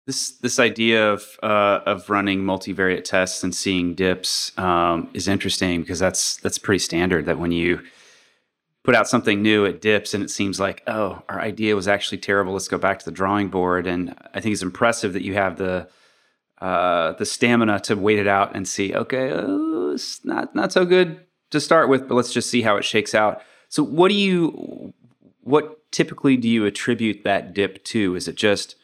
This 0.07 0.31
this 0.31 0.57
idea 0.57 1.11
of 1.11 1.37
uh, 1.43 1.81
of 1.85 2.09
running 2.09 2.41
multivariate 2.43 3.03
tests 3.03 3.43
and 3.43 3.53
seeing 3.53 3.93
dips 3.93 4.57
um, 4.57 5.09
is 5.13 5.27
interesting 5.27 5.81
because 5.81 5.99
that's 5.99 6.37
that's 6.37 6.57
pretty 6.57 6.79
standard. 6.79 7.25
That 7.25 7.37
when 7.37 7.51
you 7.51 7.81
put 8.87 8.95
out 8.95 9.09
something 9.09 9.41
new, 9.41 9.65
it 9.65 9.81
dips, 9.81 10.13
and 10.13 10.23
it 10.23 10.29
seems 10.29 10.61
like, 10.61 10.81
oh, 10.87 11.21
our 11.27 11.41
idea 11.41 11.75
was 11.75 11.89
actually 11.89 12.19
terrible. 12.19 12.53
Let's 12.53 12.69
go 12.69 12.77
back 12.77 12.99
to 12.99 13.05
the 13.05 13.11
drawing 13.11 13.49
board. 13.49 13.85
And 13.85 14.15
I 14.33 14.39
think 14.39 14.53
it's 14.53 14.61
impressive 14.63 15.11
that 15.11 15.23
you 15.23 15.33
have 15.33 15.57
the 15.57 15.89
uh, 16.61 17.11
the 17.13 17.25
stamina 17.25 17.81
to 17.81 17.95
wait 17.95 18.17
it 18.17 18.27
out 18.27 18.55
and 18.55 18.65
see. 18.65 18.95
Okay, 18.95 19.29
uh, 19.29 19.89
it's 19.89 20.23
not 20.23 20.55
not 20.55 20.71
so 20.71 20.85
good 20.85 21.19
to 21.51 21.59
start 21.59 21.89
with, 21.89 22.07
but 22.07 22.15
let's 22.15 22.31
just 22.31 22.49
see 22.49 22.61
how 22.61 22.77
it 22.77 22.85
shakes 22.85 23.13
out. 23.13 23.41
So, 23.67 23.83
what 23.83 24.07
do 24.07 24.15
you 24.15 24.93
what 25.41 25.91
typically 25.91 26.37
do 26.37 26.47
you 26.47 26.65
attribute 26.65 27.25
that 27.25 27.53
dip 27.53 27.83
to? 27.85 28.15
Is 28.15 28.29
it 28.29 28.35
just 28.35 28.77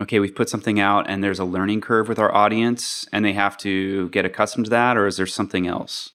okay, 0.00 0.18
we've 0.18 0.34
put 0.34 0.48
something 0.48 0.80
out 0.80 1.08
and 1.08 1.22
there's 1.22 1.38
a 1.38 1.44
learning 1.44 1.80
curve 1.80 2.08
with 2.08 2.18
our 2.18 2.34
audience 2.34 3.06
and 3.12 3.24
they 3.24 3.32
have 3.32 3.56
to 3.58 4.08
get 4.10 4.24
accustomed 4.24 4.66
to 4.66 4.70
that, 4.70 4.96
or 4.96 5.06
is 5.06 5.16
there 5.16 5.26
something 5.26 5.66
else? 5.66 6.12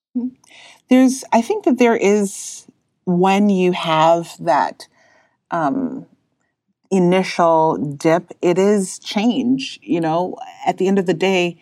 There's, 0.89 1.23
I 1.31 1.41
think 1.41 1.65
that 1.65 1.77
there 1.77 1.95
is 1.95 2.65
when 3.05 3.49
you 3.49 3.71
have 3.73 4.35
that 4.39 4.87
um, 5.51 6.05
initial 6.91 7.77
dip, 7.77 8.31
it 8.41 8.57
is 8.57 8.99
change. 8.99 9.79
You 9.81 10.01
know, 10.01 10.37
at 10.65 10.77
the 10.77 10.87
end 10.87 10.99
of 10.99 11.05
the 11.05 11.13
day, 11.13 11.57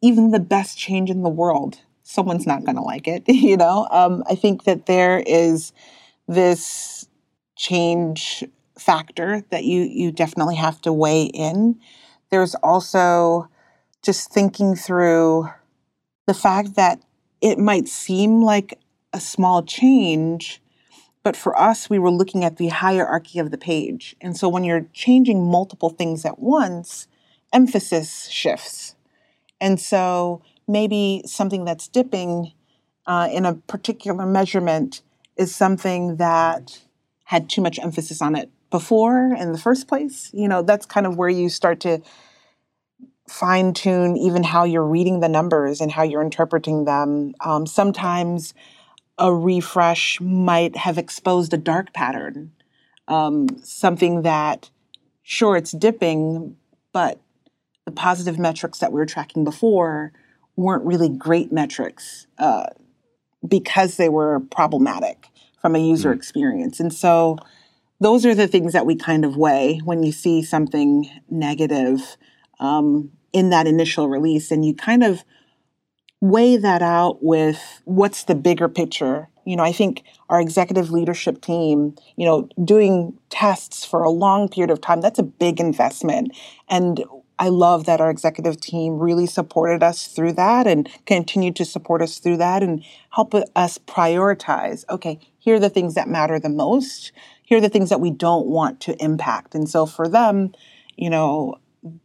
even 0.00 0.30
the 0.30 0.40
best 0.40 0.76
change 0.76 1.10
in 1.10 1.22
the 1.22 1.28
world, 1.28 1.78
someone's 2.02 2.46
not 2.46 2.64
going 2.64 2.76
to 2.76 2.82
like 2.82 3.06
it. 3.06 3.22
You 3.28 3.56
know, 3.56 3.86
um, 3.90 4.24
I 4.28 4.34
think 4.34 4.64
that 4.64 4.86
there 4.86 5.22
is 5.26 5.72
this 6.28 7.08
change 7.56 8.44
factor 8.78 9.44
that 9.50 9.64
you 9.64 9.82
you 9.82 10.12
definitely 10.12 10.56
have 10.56 10.80
to 10.82 10.92
weigh 10.92 11.24
in. 11.24 11.78
There's 12.30 12.54
also 12.56 13.48
just 14.02 14.32
thinking 14.32 14.74
through 14.74 15.48
the 16.26 16.34
fact 16.34 16.76
that 16.76 17.00
it 17.40 17.58
might 17.58 17.88
seem 17.88 18.42
like 18.42 18.78
a 19.12 19.20
small 19.20 19.62
change, 19.62 20.62
but 21.22 21.36
for 21.36 21.58
us, 21.58 21.90
we 21.90 21.98
were 21.98 22.10
looking 22.10 22.44
at 22.44 22.56
the 22.56 22.68
hierarchy 22.68 23.38
of 23.38 23.50
the 23.50 23.58
page. 23.58 24.16
And 24.20 24.36
so 24.36 24.48
when 24.48 24.64
you're 24.64 24.88
changing 24.92 25.50
multiple 25.50 25.90
things 25.90 26.24
at 26.24 26.38
once, 26.38 27.06
emphasis 27.52 28.28
shifts. 28.28 28.96
And 29.60 29.80
so 29.80 30.42
maybe 30.66 31.22
something 31.26 31.64
that's 31.64 31.88
dipping 31.88 32.52
uh, 33.06 33.28
in 33.30 33.44
a 33.44 33.54
particular 33.54 34.26
measurement 34.26 35.02
is 35.36 35.54
something 35.54 36.16
that 36.16 36.82
had 37.24 37.48
too 37.48 37.60
much 37.60 37.78
emphasis 37.78 38.20
on 38.20 38.34
it 38.36 38.50
before 38.72 39.32
in 39.38 39.52
the 39.52 39.58
first 39.58 39.86
place. 39.86 40.30
You 40.32 40.48
know, 40.48 40.62
that's 40.62 40.86
kind 40.86 41.06
of 41.06 41.16
where 41.16 41.28
you 41.28 41.48
start 41.48 41.78
to 41.80 42.02
fine 43.28 43.72
tune 43.72 44.16
even 44.16 44.42
how 44.42 44.64
you're 44.64 44.84
reading 44.84 45.20
the 45.20 45.28
numbers 45.28 45.80
and 45.80 45.92
how 45.92 46.02
you're 46.02 46.22
interpreting 46.22 46.84
them. 46.84 47.34
Um, 47.40 47.66
sometimes 47.66 48.52
a 49.18 49.32
refresh 49.32 50.20
might 50.20 50.76
have 50.76 50.98
exposed 50.98 51.54
a 51.54 51.56
dark 51.56 51.94
pattern, 51.94 52.50
um, 53.06 53.46
something 53.62 54.22
that, 54.22 54.70
sure, 55.22 55.56
it's 55.56 55.70
dipping, 55.70 56.56
but 56.92 57.20
the 57.84 57.92
positive 57.92 58.38
metrics 58.38 58.78
that 58.80 58.90
we 58.90 58.98
were 58.98 59.06
tracking 59.06 59.44
before 59.44 60.12
weren't 60.56 60.84
really 60.84 61.08
great 61.08 61.52
metrics 61.52 62.26
uh, 62.38 62.66
because 63.46 63.96
they 63.96 64.08
were 64.08 64.40
problematic 64.40 65.28
from 65.60 65.74
a 65.76 65.78
user 65.78 66.10
mm. 66.10 66.16
experience. 66.16 66.80
And 66.80 66.92
so 66.92 67.38
those 68.02 68.26
are 68.26 68.34
the 68.34 68.48
things 68.48 68.72
that 68.72 68.84
we 68.84 68.96
kind 68.96 69.24
of 69.24 69.36
weigh 69.36 69.80
when 69.84 70.02
you 70.02 70.12
see 70.12 70.42
something 70.42 71.08
negative 71.30 72.16
um, 72.58 73.10
in 73.32 73.50
that 73.50 73.66
initial 73.66 74.08
release. 74.08 74.50
And 74.50 74.64
you 74.64 74.74
kind 74.74 75.04
of 75.04 75.24
weigh 76.20 76.56
that 76.56 76.82
out 76.82 77.22
with 77.22 77.82
what's 77.84 78.24
the 78.24 78.34
bigger 78.34 78.68
picture. 78.68 79.28
You 79.44 79.56
know, 79.56 79.62
I 79.62 79.72
think 79.72 80.02
our 80.28 80.40
executive 80.40 80.90
leadership 80.90 81.40
team, 81.40 81.96
you 82.16 82.26
know, 82.26 82.48
doing 82.64 83.18
tests 83.30 83.84
for 83.84 84.02
a 84.02 84.10
long 84.10 84.48
period 84.48 84.70
of 84.70 84.80
time, 84.80 85.00
that's 85.00 85.18
a 85.18 85.24
big 85.24 85.60
investment. 85.60 86.36
And 86.68 87.04
I 87.38 87.48
love 87.48 87.86
that 87.86 88.00
our 88.00 88.10
executive 88.10 88.60
team 88.60 88.98
really 88.98 89.26
supported 89.26 89.82
us 89.82 90.06
through 90.06 90.34
that 90.34 90.68
and 90.68 90.88
continued 91.06 91.56
to 91.56 91.64
support 91.64 92.00
us 92.00 92.18
through 92.18 92.36
that 92.36 92.62
and 92.62 92.84
help 93.10 93.34
us 93.56 93.78
prioritize. 93.78 94.84
Okay, 94.88 95.18
here 95.40 95.56
are 95.56 95.60
the 95.60 95.70
things 95.70 95.94
that 95.94 96.08
matter 96.08 96.38
the 96.38 96.48
most. 96.48 97.10
Here 97.52 97.58
are 97.58 97.60
the 97.60 97.68
things 97.68 97.90
that 97.90 98.00
we 98.00 98.10
don't 98.10 98.46
want 98.46 98.80
to 98.80 98.96
impact. 99.04 99.54
And 99.54 99.68
so 99.68 99.84
for 99.84 100.08
them, 100.08 100.54
you 100.96 101.10
know, 101.10 101.56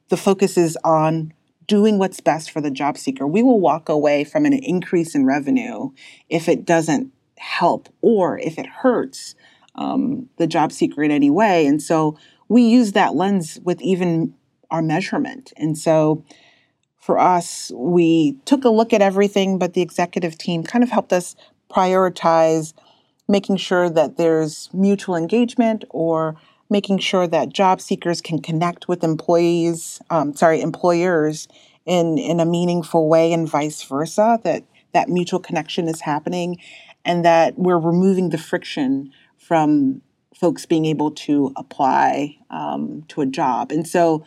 the 0.09 0.17
focus 0.17 0.57
is 0.57 0.77
on 0.83 1.31
doing 1.67 1.97
what's 1.97 2.19
best 2.19 2.51
for 2.51 2.59
the 2.59 2.69
job 2.69 2.97
seeker. 2.97 3.25
We 3.25 3.43
will 3.43 3.61
walk 3.61 3.87
away 3.87 4.25
from 4.25 4.43
an 4.43 4.51
increase 4.51 5.15
in 5.15 5.25
revenue 5.25 5.91
if 6.27 6.49
it 6.49 6.65
doesn't 6.65 7.13
help 7.37 7.87
or 8.01 8.37
if 8.39 8.59
it 8.59 8.65
hurts 8.65 9.35
um, 9.75 10.27
the 10.35 10.47
job 10.47 10.73
seeker 10.73 11.01
in 11.01 11.11
any 11.11 11.29
way. 11.29 11.65
And 11.65 11.81
so 11.81 12.17
we 12.49 12.63
use 12.63 12.91
that 12.91 13.15
lens 13.15 13.57
with 13.63 13.81
even 13.81 14.33
our 14.69 14.81
measurement. 14.81 15.53
And 15.55 15.77
so 15.77 16.25
for 16.99 17.17
us, 17.17 17.71
we 17.73 18.33
took 18.43 18.65
a 18.65 18.69
look 18.69 18.91
at 18.91 19.01
everything, 19.01 19.59
but 19.59 19.75
the 19.75 19.81
executive 19.81 20.37
team 20.37 20.63
kind 20.63 20.83
of 20.83 20.89
helped 20.89 21.13
us 21.13 21.37
prioritize 21.71 22.73
making 23.27 23.57
sure 23.57 23.89
that 23.89 24.17
there's 24.17 24.69
mutual 24.73 25.15
engagement 25.15 25.83
or 25.89 26.35
making 26.69 26.97
sure 26.99 27.27
that 27.27 27.53
job 27.53 27.79
seekers 27.79 28.21
can 28.21 28.41
connect 28.41 28.87
with 28.87 29.03
employees, 29.03 30.01
um, 30.09 30.35
sorry, 30.35 30.61
employers 30.61 31.47
in, 31.85 32.17
in 32.17 32.39
a 32.39 32.45
meaningful 32.45 33.07
way 33.07 33.31
and 33.31 33.47
vice 33.49 33.83
versa, 33.83 34.39
that 34.43 34.63
that 34.93 35.09
mutual 35.09 35.39
connection 35.39 35.87
is 35.87 36.01
happening 36.01 36.57
and 37.05 37.23
that 37.23 37.57
we're 37.57 37.77
removing 37.77 38.29
the 38.29 38.37
friction 38.37 39.11
from 39.37 40.01
folks 40.35 40.65
being 40.65 40.85
able 40.85 41.11
to 41.11 41.53
apply 41.55 42.37
um, 42.49 43.03
to 43.07 43.21
a 43.21 43.25
job. 43.25 43.71
And 43.71 43.87
so 43.87 44.25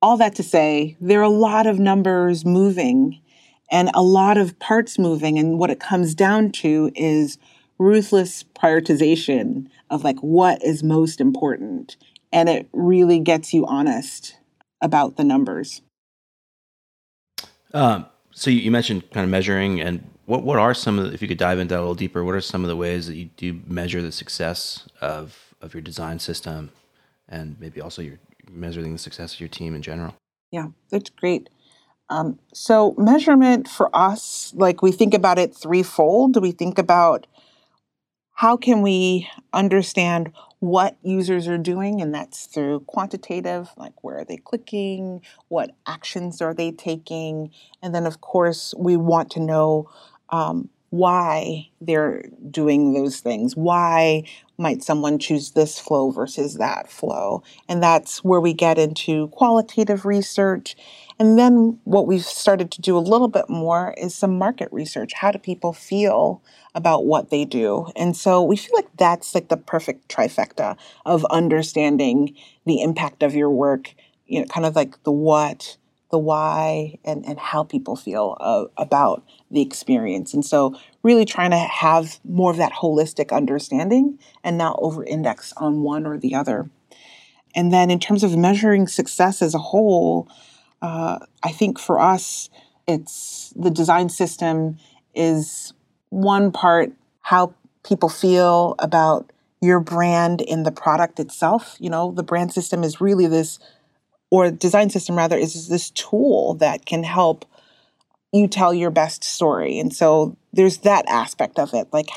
all 0.00 0.16
that 0.16 0.34
to 0.36 0.42
say, 0.42 0.96
there 1.00 1.20
are 1.20 1.24
a 1.24 1.28
lot 1.28 1.66
of 1.66 1.78
numbers 1.78 2.44
moving 2.44 3.20
and 3.70 3.90
a 3.94 4.02
lot 4.02 4.38
of 4.38 4.58
parts 4.58 4.98
moving. 4.98 5.38
And 5.38 5.58
what 5.58 5.70
it 5.70 5.80
comes 5.80 6.14
down 6.14 6.52
to 6.52 6.90
is 6.94 7.38
ruthless 7.78 8.44
prioritization 8.44 9.68
of 9.90 10.04
like 10.04 10.18
what 10.20 10.62
is 10.64 10.82
most 10.82 11.20
important. 11.20 11.96
And 12.32 12.48
it 12.48 12.68
really 12.72 13.20
gets 13.20 13.54
you 13.54 13.64
honest 13.66 14.36
about 14.80 15.16
the 15.16 15.24
numbers. 15.24 15.82
Um, 17.72 18.06
so 18.32 18.50
you 18.50 18.70
mentioned 18.70 19.10
kind 19.10 19.24
of 19.24 19.30
measuring 19.30 19.80
and 19.80 20.08
what, 20.26 20.42
what 20.42 20.58
are 20.58 20.74
some 20.74 20.98
of 20.98 21.06
the, 21.06 21.14
if 21.14 21.22
you 21.22 21.28
could 21.28 21.38
dive 21.38 21.58
into 21.58 21.74
that 21.74 21.80
a 21.80 21.82
little 21.82 21.94
deeper, 21.94 22.22
what 22.22 22.34
are 22.34 22.40
some 22.40 22.62
of 22.62 22.68
the 22.68 22.76
ways 22.76 23.06
that 23.06 23.16
you 23.16 23.30
do 23.36 23.60
measure 23.66 24.02
the 24.02 24.12
success 24.12 24.88
of, 25.00 25.54
of 25.60 25.74
your 25.74 25.80
design 25.80 26.18
system 26.18 26.70
and 27.28 27.58
maybe 27.58 27.80
also 27.80 28.02
your 28.02 28.18
measuring 28.50 28.92
the 28.92 28.98
success 28.98 29.34
of 29.34 29.40
your 29.40 29.48
team 29.48 29.74
in 29.74 29.82
general? 29.82 30.14
Yeah, 30.50 30.68
that's 30.90 31.10
great. 31.10 31.48
Um, 32.10 32.38
so 32.54 32.94
measurement 32.96 33.68
for 33.68 33.94
us, 33.94 34.52
like 34.56 34.82
we 34.82 34.92
think 34.92 35.14
about 35.14 35.38
it 35.38 35.54
threefold. 35.54 36.40
We 36.40 36.52
think 36.52 36.78
about 36.78 37.26
how 38.38 38.56
can 38.56 38.82
we 38.82 39.28
understand 39.52 40.32
what 40.60 40.96
users 41.02 41.48
are 41.48 41.58
doing, 41.58 42.00
and 42.00 42.14
that's 42.14 42.46
through 42.46 42.78
quantitative, 42.86 43.70
like 43.76 44.04
where 44.04 44.18
are 44.18 44.24
they 44.24 44.36
clicking, 44.36 45.20
what 45.48 45.72
actions 45.88 46.40
are 46.40 46.54
they 46.54 46.70
taking, 46.70 47.50
and 47.82 47.92
then 47.92 48.06
of 48.06 48.20
course 48.20 48.74
we 48.78 48.96
want 48.96 49.28
to 49.28 49.40
know 49.40 49.90
um, 50.30 50.68
why 50.90 51.68
they're 51.80 52.22
doing 52.50 52.94
those 52.94 53.20
things. 53.20 53.56
Why 53.56 54.24
might 54.56 54.82
someone 54.82 55.18
choose 55.18 55.52
this 55.52 55.78
flow 55.78 56.10
versus 56.10 56.54
that 56.54 56.90
flow? 56.90 57.42
And 57.68 57.82
that's 57.82 58.24
where 58.24 58.40
we 58.40 58.54
get 58.54 58.78
into 58.78 59.28
qualitative 59.28 60.04
research. 60.04 60.76
And 61.18 61.38
then 61.38 61.78
what 61.84 62.06
we've 62.06 62.24
started 62.24 62.70
to 62.72 62.80
do 62.80 62.96
a 62.96 63.00
little 63.00 63.28
bit 63.28 63.48
more 63.48 63.94
is 63.98 64.14
some 64.14 64.38
market 64.38 64.68
research. 64.72 65.12
How 65.14 65.30
do 65.30 65.38
people 65.38 65.72
feel 65.72 66.42
about 66.74 67.04
what 67.04 67.30
they 67.30 67.44
do? 67.44 67.90
And 67.94 68.16
so 68.16 68.42
we 68.42 68.56
feel 68.56 68.74
like 68.74 68.88
that's 68.96 69.34
like 69.34 69.48
the 69.48 69.56
perfect 69.56 70.08
trifecta 70.08 70.76
of 71.04 71.24
understanding 71.26 72.34
the 72.64 72.80
impact 72.80 73.22
of 73.22 73.34
your 73.34 73.50
work, 73.50 73.94
you 74.26 74.40
know, 74.40 74.46
kind 74.46 74.64
of 74.64 74.74
like 74.76 75.02
the 75.02 75.12
what, 75.12 75.76
the 76.10 76.18
why 76.18 76.98
and, 77.04 77.24
and 77.26 77.38
how 77.38 77.62
people 77.62 77.96
feel 77.96 78.36
uh, 78.40 78.64
about 78.76 79.24
the 79.50 79.60
experience. 79.60 80.32
And 80.34 80.44
so, 80.44 80.78
really 81.02 81.24
trying 81.24 81.50
to 81.50 81.58
have 81.58 82.18
more 82.24 82.50
of 82.50 82.56
that 82.56 82.72
holistic 82.72 83.30
understanding 83.30 84.18
and 84.42 84.56
not 84.56 84.78
over 84.80 85.04
index 85.04 85.52
on 85.56 85.82
one 85.82 86.06
or 86.06 86.18
the 86.18 86.34
other. 86.34 86.70
And 87.54 87.72
then, 87.72 87.90
in 87.90 87.98
terms 87.98 88.24
of 88.24 88.36
measuring 88.36 88.86
success 88.86 89.42
as 89.42 89.54
a 89.54 89.58
whole, 89.58 90.28
uh, 90.80 91.18
I 91.42 91.52
think 91.52 91.78
for 91.78 92.00
us, 92.00 92.50
it's 92.86 93.52
the 93.56 93.70
design 93.70 94.08
system 94.08 94.78
is 95.14 95.74
one 96.08 96.52
part 96.52 96.92
how 97.22 97.54
people 97.86 98.08
feel 98.08 98.74
about 98.78 99.30
your 99.60 99.80
brand 99.80 100.40
in 100.40 100.62
the 100.62 100.70
product 100.70 101.18
itself. 101.18 101.76
You 101.80 101.90
know, 101.90 102.12
the 102.12 102.22
brand 102.22 102.52
system 102.52 102.84
is 102.84 103.00
really 103.00 103.26
this 103.26 103.58
or 104.30 104.50
design 104.50 104.90
system 104.90 105.16
rather 105.16 105.36
is 105.36 105.68
this 105.68 105.90
tool 105.90 106.54
that 106.54 106.86
can 106.86 107.02
help 107.02 107.44
you 108.32 108.46
tell 108.46 108.74
your 108.74 108.90
best 108.90 109.24
story. 109.24 109.78
And 109.78 109.94
so 109.94 110.36
there's 110.52 110.78
that 110.78 111.06
aspect 111.08 111.58
of 111.58 111.72
it 111.74 111.88
like 111.92 112.08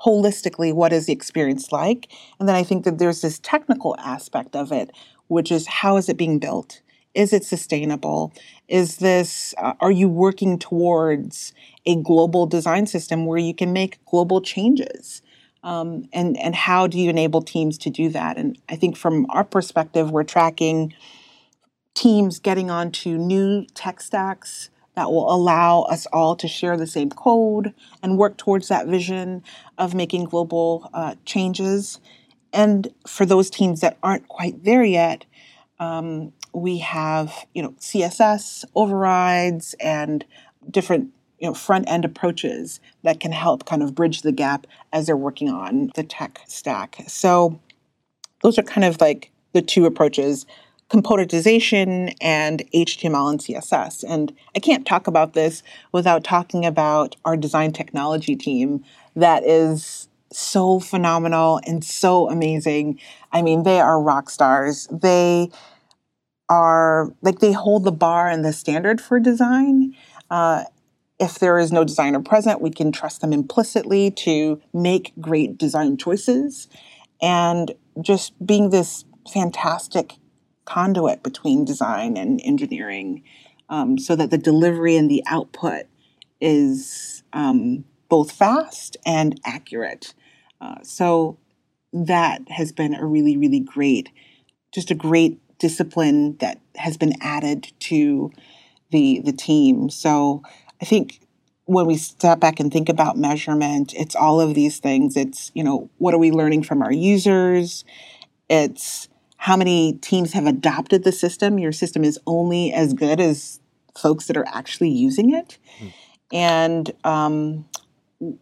holistically 0.00 0.72
what 0.72 0.92
is 0.92 1.06
the 1.06 1.12
experience 1.12 1.72
like? 1.72 2.08
And 2.38 2.48
then 2.48 2.54
i 2.54 2.62
think 2.62 2.84
that 2.84 2.98
there's 2.98 3.20
this 3.22 3.38
technical 3.38 3.96
aspect 3.98 4.54
of 4.54 4.72
it 4.72 4.90
which 5.28 5.50
is 5.50 5.66
how 5.66 5.96
is 5.96 6.08
it 6.08 6.16
being 6.16 6.38
built? 6.38 6.80
Is 7.14 7.32
it 7.32 7.44
sustainable? 7.44 8.32
Is 8.68 8.98
this 8.98 9.54
uh, 9.58 9.72
are 9.80 9.90
you 9.90 10.08
working 10.08 10.58
towards 10.58 11.52
a 11.86 11.96
global 11.96 12.46
design 12.46 12.86
system 12.86 13.26
where 13.26 13.38
you 13.38 13.54
can 13.54 13.72
make 13.72 14.04
global 14.04 14.40
changes? 14.40 15.22
Um, 15.64 16.08
and 16.12 16.38
and 16.38 16.54
how 16.54 16.86
do 16.86 16.98
you 16.98 17.10
enable 17.10 17.42
teams 17.42 17.78
to 17.78 17.90
do 17.90 18.08
that? 18.10 18.36
And 18.36 18.58
i 18.68 18.76
think 18.76 18.96
from 18.96 19.26
our 19.30 19.44
perspective 19.44 20.10
we're 20.10 20.24
tracking 20.24 20.92
teams 21.96 22.38
getting 22.38 22.70
onto 22.70 23.16
new 23.16 23.64
tech 23.74 24.00
stacks 24.00 24.70
that 24.94 25.10
will 25.10 25.32
allow 25.32 25.82
us 25.82 26.06
all 26.12 26.36
to 26.36 26.46
share 26.46 26.76
the 26.76 26.86
same 26.86 27.10
code 27.10 27.74
and 28.02 28.18
work 28.18 28.36
towards 28.36 28.68
that 28.68 28.86
vision 28.86 29.42
of 29.78 29.94
making 29.94 30.24
global 30.24 30.88
uh, 30.94 31.14
changes. 31.24 31.98
and 32.52 32.88
for 33.06 33.26
those 33.26 33.50
teams 33.50 33.80
that 33.80 33.98
aren't 34.02 34.28
quite 34.28 34.64
there 34.64 34.84
yet, 34.84 35.24
um, 35.80 36.32
we 36.52 36.78
have 36.78 37.46
you 37.54 37.62
know 37.62 37.72
CSS 37.80 38.64
overrides 38.74 39.74
and 39.80 40.24
different 40.70 41.10
you 41.38 41.48
know 41.48 41.54
front 41.54 41.88
end 41.88 42.04
approaches 42.04 42.80
that 43.02 43.20
can 43.20 43.32
help 43.32 43.66
kind 43.66 43.82
of 43.82 43.94
bridge 43.94 44.22
the 44.22 44.32
gap 44.32 44.66
as 44.92 45.06
they're 45.06 45.16
working 45.16 45.48
on 45.48 45.90
the 45.94 46.02
tech 46.02 46.40
stack. 46.46 46.98
So 47.08 47.60
those 48.42 48.58
are 48.58 48.62
kind 48.62 48.84
of 48.84 49.00
like 49.00 49.30
the 49.52 49.62
two 49.62 49.86
approaches 49.86 50.46
componentization 50.88 52.14
and 52.20 52.62
HTML 52.72 53.30
and 53.30 53.40
CSS. 53.40 54.04
And 54.08 54.32
I 54.54 54.60
can't 54.60 54.86
talk 54.86 55.06
about 55.06 55.32
this 55.32 55.62
without 55.92 56.22
talking 56.22 56.64
about 56.64 57.16
our 57.24 57.36
design 57.36 57.72
technology 57.72 58.36
team 58.36 58.84
that 59.14 59.44
is 59.44 60.08
so 60.32 60.78
phenomenal 60.78 61.60
and 61.66 61.84
so 61.84 62.28
amazing. 62.28 63.00
I 63.32 63.42
mean, 63.42 63.62
they 63.64 63.80
are 63.80 64.00
rock 64.00 64.30
stars. 64.30 64.86
They 64.90 65.50
are 66.48 67.12
like 67.22 67.40
they 67.40 67.52
hold 67.52 67.84
the 67.84 67.92
bar 67.92 68.28
and 68.28 68.44
the 68.44 68.52
standard 68.52 69.00
for 69.00 69.18
design. 69.18 69.94
Uh, 70.30 70.64
if 71.18 71.38
there 71.38 71.58
is 71.58 71.72
no 71.72 71.82
designer 71.82 72.20
present, 72.20 72.60
we 72.60 72.70
can 72.70 72.92
trust 72.92 73.22
them 73.22 73.32
implicitly 73.32 74.10
to 74.10 74.60
make 74.72 75.12
great 75.20 75.56
design 75.56 75.96
choices. 75.96 76.68
And 77.22 77.72
just 78.00 78.34
being 78.44 78.70
this 78.70 79.04
fantastic 79.32 80.16
conduit 80.66 81.22
between 81.22 81.64
design 81.64 82.16
and 82.16 82.40
engineering 82.44 83.22
um, 83.68 83.98
so 83.98 84.14
that 84.14 84.30
the 84.30 84.38
delivery 84.38 84.96
and 84.96 85.10
the 85.10 85.22
output 85.26 85.86
is 86.40 87.22
um, 87.32 87.84
both 88.08 88.30
fast 88.30 88.96
and 89.06 89.40
accurate. 89.44 90.14
Uh, 90.60 90.76
so 90.82 91.38
that 91.92 92.42
has 92.48 92.72
been 92.72 92.94
a 92.94 93.06
really, 93.06 93.36
really 93.36 93.60
great, 93.60 94.10
just 94.72 94.90
a 94.90 94.94
great 94.94 95.40
discipline 95.58 96.36
that 96.38 96.60
has 96.76 96.96
been 96.98 97.14
added 97.22 97.72
to 97.78 98.30
the 98.90 99.20
the 99.24 99.32
team. 99.32 99.88
So 99.88 100.42
I 100.80 100.84
think 100.84 101.20
when 101.64 101.86
we 101.86 101.96
step 101.96 102.38
back 102.38 102.60
and 102.60 102.72
think 102.72 102.88
about 102.88 103.16
measurement, 103.16 103.92
it's 103.94 104.14
all 104.14 104.40
of 104.40 104.54
these 104.54 104.78
things. 104.78 105.16
It's, 105.16 105.50
you 105.54 105.64
know, 105.64 105.90
what 105.98 106.14
are 106.14 106.18
we 106.18 106.30
learning 106.30 106.62
from 106.62 106.80
our 106.80 106.92
users? 106.92 107.84
It's 108.48 109.08
how 109.36 109.56
many 109.56 109.94
teams 109.94 110.32
have 110.32 110.46
adopted 110.46 111.04
the 111.04 111.12
system. 111.12 111.58
Your 111.58 111.72
system 111.72 112.04
is 112.04 112.18
only 112.26 112.72
as 112.72 112.94
good 112.94 113.20
as 113.20 113.60
folks 113.96 114.26
that 114.26 114.36
are 114.36 114.46
actually 114.48 114.90
using 114.90 115.34
it. 115.34 115.58
Mm. 115.80 115.92
And 116.32 116.92
um, 117.04 117.64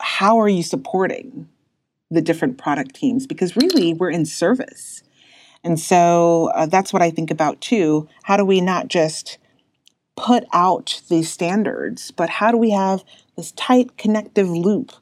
how 0.01 0.39
are 0.39 0.49
you 0.49 0.63
supporting 0.63 1.49
the 2.11 2.23
different 2.23 2.59
product 2.59 2.95
teams? 2.95 3.27
Because 3.27 3.57
really, 3.57 3.93
we're 3.93 4.11
in 4.11 4.25
service. 4.25 5.03
And 5.63 5.81
so 5.81 6.51
uh, 6.55 6.67
that's 6.67 6.93
what 6.93 7.03
I 7.03 7.11
think 7.11 7.31
about 7.31 7.61
too. 7.61 8.09
How 8.25 8.37
do 8.37 8.45
we 8.45 8.61
not 8.61 8.89
just 8.89 9.39
put 10.17 10.45
out 10.53 11.03
these 11.09 11.31
standards, 11.31 12.11
but 12.11 12.29
how 12.29 12.53
do 12.53 12.57
we 12.57 12.71
have 12.71 13.03
this 13.37 13.53
tight 13.53 13.97
connective 13.97 14.49
loop 14.49 14.93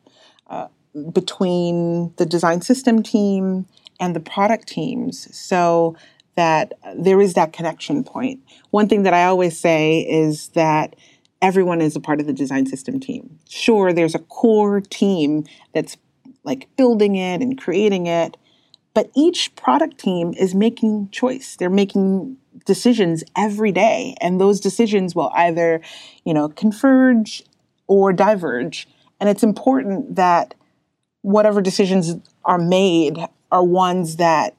uh, 0.48 0.68
between 1.12 2.14
the 2.16 2.24
design 2.24 2.62
system 2.62 3.02
team 3.02 3.66
and 4.02 4.16
the 4.16 4.20
product 4.20 4.66
teams 4.66 5.34
so 5.34 5.96
that 6.34 6.72
there 6.96 7.20
is 7.20 7.34
that 7.34 7.52
connection 7.52 8.02
point? 8.02 8.40
One 8.70 8.88
thing 8.88 9.04
that 9.04 9.14
I 9.14 9.24
always 9.26 9.56
say 9.56 10.00
is 10.00 10.48
that 10.48 10.96
everyone 11.40 11.80
is 11.80 11.94
a 11.94 12.00
part 12.00 12.20
of 12.20 12.26
the 12.26 12.32
design 12.32 12.66
system 12.66 12.98
team. 12.98 13.38
Sure, 13.48 13.92
there's 13.92 14.16
a 14.16 14.18
core 14.18 14.80
team 14.80 15.44
that's 15.72 15.96
like 16.42 16.68
building 16.76 17.14
it 17.14 17.40
and 17.40 17.56
creating 17.56 18.08
it, 18.08 18.36
but 18.92 19.08
each 19.14 19.54
product 19.54 19.98
team 19.98 20.34
is 20.36 20.52
making 20.52 21.08
choice. 21.12 21.54
They're 21.54 21.70
making 21.70 22.36
decisions 22.66 23.22
every 23.36 23.70
day, 23.70 24.16
and 24.20 24.40
those 24.40 24.58
decisions 24.58 25.14
will 25.14 25.30
either, 25.32 25.80
you 26.24 26.34
know, 26.34 26.48
converge 26.48 27.44
or 27.86 28.12
diverge. 28.12 28.88
And 29.20 29.28
it's 29.28 29.44
important 29.44 30.16
that 30.16 30.54
whatever 31.20 31.60
decisions 31.60 32.16
are 32.44 32.58
made 32.58 33.16
are 33.52 33.62
ones 33.62 34.16
that 34.16 34.56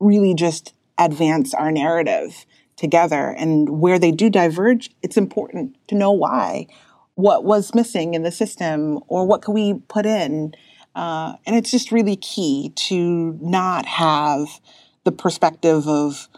really 0.00 0.34
just 0.34 0.74
advance 0.98 1.54
our 1.54 1.70
narrative 1.70 2.44
together. 2.76 3.28
And 3.28 3.80
where 3.80 3.98
they 3.98 4.10
do 4.10 4.30
diverge, 4.30 4.90
it's 5.02 5.16
important 5.16 5.76
to 5.88 5.94
know 5.94 6.10
why. 6.10 6.66
What 7.14 7.44
was 7.44 7.74
missing 7.74 8.14
in 8.14 8.22
the 8.22 8.32
system, 8.32 8.98
or 9.06 9.26
what 9.26 9.42
can 9.42 9.54
we 9.54 9.74
put 9.88 10.06
in? 10.06 10.54
Uh, 10.94 11.34
and 11.46 11.54
it's 11.54 11.70
just 11.70 11.92
really 11.92 12.16
key 12.16 12.72
to 12.74 13.38
not 13.42 13.84
have 13.86 14.48
the 15.04 15.12
perspective 15.12 15.86
of, 15.86 16.28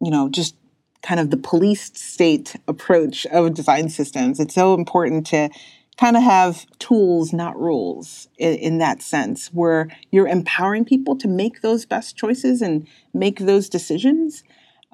you 0.00 0.10
know, 0.10 0.28
just 0.28 0.56
kind 1.02 1.20
of 1.20 1.30
the 1.30 1.36
police 1.36 1.92
state 1.94 2.56
approach 2.66 3.26
of 3.26 3.54
design 3.54 3.88
systems. 3.88 4.40
It's 4.40 4.54
so 4.54 4.74
important 4.74 5.26
to 5.28 5.50
kind 5.98 6.16
of 6.16 6.22
have 6.22 6.66
tools, 6.78 7.32
not 7.32 7.58
rules, 7.58 8.28
in, 8.38 8.54
in, 8.54 8.78
that 8.78 9.02
sense, 9.02 9.48
where 9.48 9.88
you're 10.10 10.28
empowering 10.28 10.84
people 10.84 11.16
to 11.16 11.28
make 11.28 11.62
those 11.62 11.86
best 11.86 12.16
choices 12.16 12.60
and 12.60 12.86
make 13.14 13.38
those 13.38 13.68
decisions, 13.68 14.44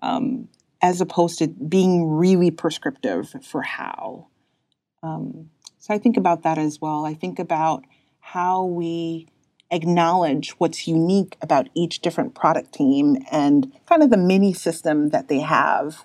um, 0.01 0.49
as 0.81 1.01
opposed 1.01 1.38
to 1.38 1.49
being 1.49 2.09
really 2.09 2.51
prescriptive 2.51 3.35
for 3.43 3.62
how. 3.62 4.29
Um, 5.03 5.51
so 5.79 5.93
I 5.93 5.99
think 5.99 6.17
about 6.17 6.45
that 6.45 6.59
as 6.59 6.81
well. 6.81 7.05
I 7.05 7.15
think 7.15 7.41
about 7.41 7.85
how 8.21 8.65
we 8.65 9.27
acknowledge 9.73 10.51
what's 10.59 10.87
unique 10.87 11.37
about 11.41 11.69
each 11.75 12.01
different 12.01 12.35
product 12.35 12.73
team 12.73 13.17
and 13.33 13.73
kind 13.87 14.03
of 14.03 14.11
the 14.11 14.17
mini 14.17 14.53
system 14.53 15.09
that 15.09 15.29
they 15.29 15.41
have 15.41 16.05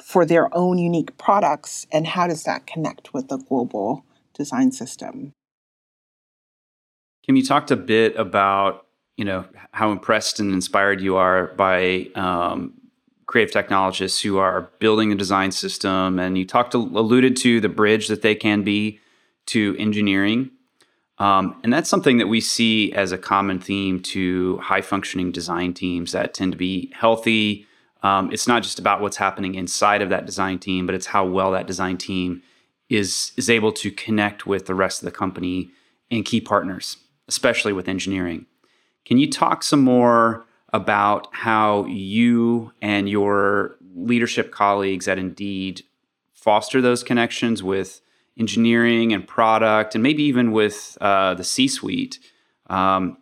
for 0.00 0.26
their 0.26 0.54
own 0.54 0.78
unique 0.78 1.16
products 1.16 1.86
and 1.90 2.06
how 2.06 2.28
does 2.28 2.44
that 2.44 2.66
connect 2.66 3.14
with 3.14 3.28
the 3.28 3.38
global 3.38 4.04
design 4.36 4.72
system. 4.72 5.32
Kim 7.24 7.36
you 7.36 7.44
talked 7.44 7.70
a 7.70 7.76
bit 7.76 8.16
about 8.16 8.86
you 9.16 9.24
know 9.24 9.44
how 9.72 9.90
impressed 9.90 10.38
and 10.40 10.52
inspired 10.52 11.00
you 11.00 11.16
are 11.16 11.48
by 11.48 12.08
um, 12.14 12.74
creative 13.26 13.52
technologists 13.52 14.20
who 14.20 14.38
are 14.38 14.70
building 14.78 15.12
a 15.12 15.14
design 15.14 15.52
system? 15.52 16.18
And 16.18 16.38
you 16.38 16.44
talked 16.46 16.74
alluded 16.74 17.36
to 17.38 17.60
the 17.60 17.68
bridge 17.68 18.08
that 18.08 18.22
they 18.22 18.34
can 18.34 18.62
be 18.62 19.00
to 19.46 19.76
engineering. 19.78 20.50
Um, 21.18 21.58
and 21.64 21.72
that's 21.72 21.88
something 21.88 22.18
that 22.18 22.28
we 22.28 22.40
see 22.40 22.92
as 22.92 23.10
a 23.10 23.18
common 23.18 23.58
theme 23.58 24.00
to 24.00 24.58
high 24.58 24.82
functioning 24.82 25.32
design 25.32 25.72
teams 25.72 26.12
that 26.12 26.34
tend 26.34 26.52
to 26.52 26.58
be 26.58 26.92
healthy. 26.94 27.66
Um, 28.02 28.30
it's 28.32 28.46
not 28.46 28.62
just 28.62 28.78
about 28.78 29.00
what's 29.00 29.16
happening 29.16 29.54
inside 29.54 30.02
of 30.02 30.10
that 30.10 30.26
design 30.26 30.58
team, 30.58 30.84
but 30.84 30.94
it's 30.94 31.06
how 31.06 31.24
well 31.24 31.52
that 31.52 31.66
design 31.66 31.96
team 31.96 32.42
is 32.88 33.32
is 33.36 33.50
able 33.50 33.72
to 33.72 33.90
connect 33.90 34.46
with 34.46 34.66
the 34.66 34.74
rest 34.74 35.02
of 35.02 35.06
the 35.06 35.16
company 35.16 35.70
and 36.10 36.24
key 36.24 36.40
partners, 36.40 36.98
especially 37.28 37.72
with 37.72 37.88
engineering. 37.88 38.46
Can 39.04 39.18
you 39.18 39.30
talk 39.30 39.62
some 39.62 39.82
more 39.82 40.44
about 40.72 41.28
how 41.32 41.84
you 41.86 42.72
and 42.82 43.08
your 43.08 43.76
leadership 43.94 44.50
colleagues 44.50 45.08
at 45.08 45.18
Indeed 45.18 45.82
foster 46.34 46.80
those 46.80 47.02
connections 47.02 47.62
with 47.62 48.00
engineering 48.38 49.12
and 49.12 49.26
product, 49.26 49.94
and 49.94 50.02
maybe 50.02 50.22
even 50.24 50.52
with 50.52 50.98
uh, 51.00 51.34
the 51.34 51.44
C 51.44 51.66
suite 51.66 52.18
um, 52.68 53.16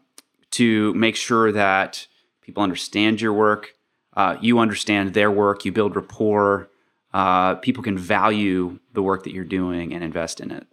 to 0.51 0.93
make 0.95 1.17
sure 1.17 1.53
that 1.53 2.07
people 2.43 2.63
understand 2.63 3.21
your 3.21 3.33
work, 3.33 3.75
uh, 4.17 4.37
you 4.41 4.59
understand 4.59 5.15
their 5.15 5.31
work, 5.31 5.65
you 5.65 5.73
build 5.73 5.97
rapport, 5.97 6.69
uh, 7.15 7.55
people 7.57 7.83
can 7.83 7.97
value 7.97 8.79
the 8.93 9.03
work 9.03 9.25
that 9.25 9.33
you're 9.33 9.45
doing 9.45 9.95
and 9.95 10.05
invest 10.05 10.41
in 10.41 10.51
it. 10.51 10.67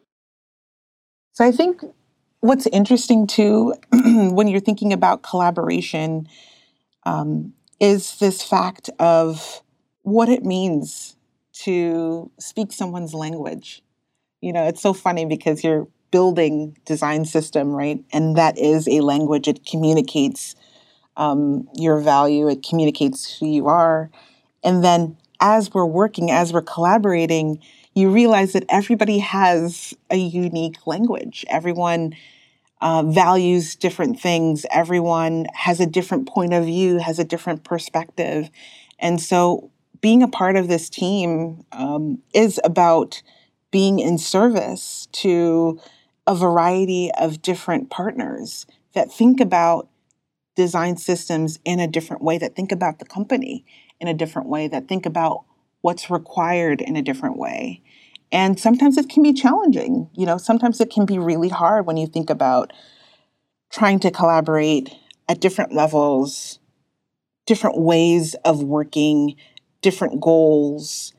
So 1.31 1.45
I 1.45 1.53
think 1.53 1.81
what's 2.41 2.67
interesting 2.67 3.27
too, 3.27 3.73
when 3.91 4.49
you're 4.49 4.59
thinking 4.59 4.91
about 4.91 5.21
collaboration, 5.21 6.27
um, 7.03 7.53
is 7.79 8.17
this 8.17 8.43
fact 8.43 8.89
of 8.99 9.61
what 10.01 10.27
it 10.27 10.43
means 10.43 11.15
to 11.53 12.29
speak 12.37 12.73
someone's 12.73 13.13
language 13.13 13.81
you 14.41 14.51
know, 14.51 14.67
it's 14.67 14.81
so 14.81 14.93
funny 14.93 15.25
because 15.25 15.63
you're 15.63 15.87
building 16.09 16.77
design 16.85 17.25
system, 17.25 17.69
right? 17.71 18.03
And 18.11 18.35
that 18.35 18.57
is 18.57 18.87
a 18.87 18.99
language. 19.01 19.47
It 19.47 19.65
communicates 19.65 20.55
um, 21.15 21.69
your 21.75 21.99
value. 21.99 22.49
It 22.49 22.65
communicates 22.67 23.37
who 23.37 23.47
you 23.47 23.67
are. 23.67 24.09
And 24.63 24.83
then 24.83 25.17
as 25.41 25.73
we're 25.73 25.85
working, 25.85 26.31
as 26.31 26.53
we're 26.53 26.61
collaborating, 26.61 27.59
you 27.93 28.09
realize 28.09 28.53
that 28.53 28.63
everybody 28.69 29.19
has 29.19 29.93
a 30.09 30.15
unique 30.15 30.87
language. 30.87 31.43
Everyone 31.49 32.15
uh, 32.79 33.03
values 33.03 33.75
different 33.75 34.19
things. 34.19 34.65
Everyone 34.71 35.45
has 35.53 35.79
a 35.79 35.85
different 35.85 36.27
point 36.27 36.53
of 36.53 36.65
view, 36.65 36.99
has 36.99 37.19
a 37.19 37.23
different 37.23 37.63
perspective. 37.63 38.49
And 38.99 39.19
so 39.19 39.69
being 39.99 40.23
a 40.23 40.27
part 40.27 40.55
of 40.55 40.67
this 40.67 40.89
team 40.89 41.65
um, 41.71 42.19
is 42.33 42.59
about 42.63 43.21
being 43.71 43.99
in 43.99 44.17
service 44.17 45.07
to 45.11 45.79
a 46.27 46.35
variety 46.35 47.11
of 47.19 47.41
different 47.41 47.89
partners 47.89 48.65
that 48.93 49.11
think 49.11 49.39
about 49.39 49.87
design 50.55 50.97
systems 50.97 51.59
in 51.65 51.79
a 51.79 51.87
different 51.87 52.23
way, 52.23 52.37
that 52.37 52.55
think 52.55 52.71
about 52.71 52.99
the 52.99 53.05
company 53.05 53.65
in 53.99 54.07
a 54.07 54.13
different 54.13 54.49
way, 54.49 54.67
that 54.67 54.87
think 54.87 55.05
about 55.05 55.43
what's 55.81 56.09
required 56.09 56.81
in 56.81 56.95
a 56.95 57.01
different 57.01 57.37
way. 57.37 57.81
And 58.31 58.59
sometimes 58.59 58.97
it 58.97 59.09
can 59.09 59.23
be 59.23 59.33
challenging. 59.33 60.09
You 60.13 60.25
know, 60.25 60.37
sometimes 60.37 60.79
it 60.79 60.89
can 60.89 61.05
be 61.05 61.19
really 61.19 61.49
hard 61.49 61.85
when 61.85 61.97
you 61.97 62.07
think 62.07 62.29
about 62.29 62.71
trying 63.71 63.99
to 63.99 64.11
collaborate 64.11 64.93
at 65.27 65.39
different 65.39 65.73
levels, 65.73 66.59
different 67.45 67.79
ways 67.79 68.35
of 68.45 68.63
working, 68.63 69.35
different 69.81 70.21
goals, 70.21 71.13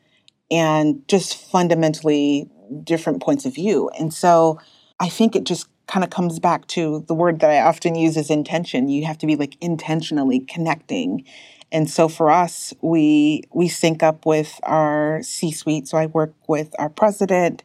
and 0.51 1.07
just 1.09 1.37
fundamentally 1.51 2.51
different 2.85 3.23
points 3.23 3.45
of 3.45 3.55
view. 3.55 3.91
And 3.99 4.13
so 4.13 4.59
I 5.01 5.09
think 5.09 5.35
it 5.35 5.45
just 5.45 5.67
kind 5.93 6.05
of 6.05 6.09
comes 6.09 6.39
back 6.39 6.67
to 6.69 7.05
the 7.07 7.13
word 7.13 7.41
that 7.41 7.51
I 7.51 7.61
often 7.61 7.95
use 7.95 8.17
is 8.17 8.31
intention. 8.31 8.89
You 8.89 9.05
have 9.05 9.19
to 9.19 9.27
be 9.27 9.37
like 9.37 9.59
intentionally 9.61 10.41
connecting. 10.41 11.27
And 11.71 11.91
so 11.91 12.09
for 12.09 12.31
us, 12.31 12.73
we 12.81 13.43
we 13.53 13.69
sync 13.69 14.03
up 14.03 14.25
with 14.25 14.59
our 14.63 15.23
C-suite. 15.23 15.89
So 15.89 15.99
I 15.99 16.07
work 16.07 16.33
with 16.49 16.75
our 16.79 16.89
president, 16.89 17.63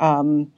um, 0.00 0.50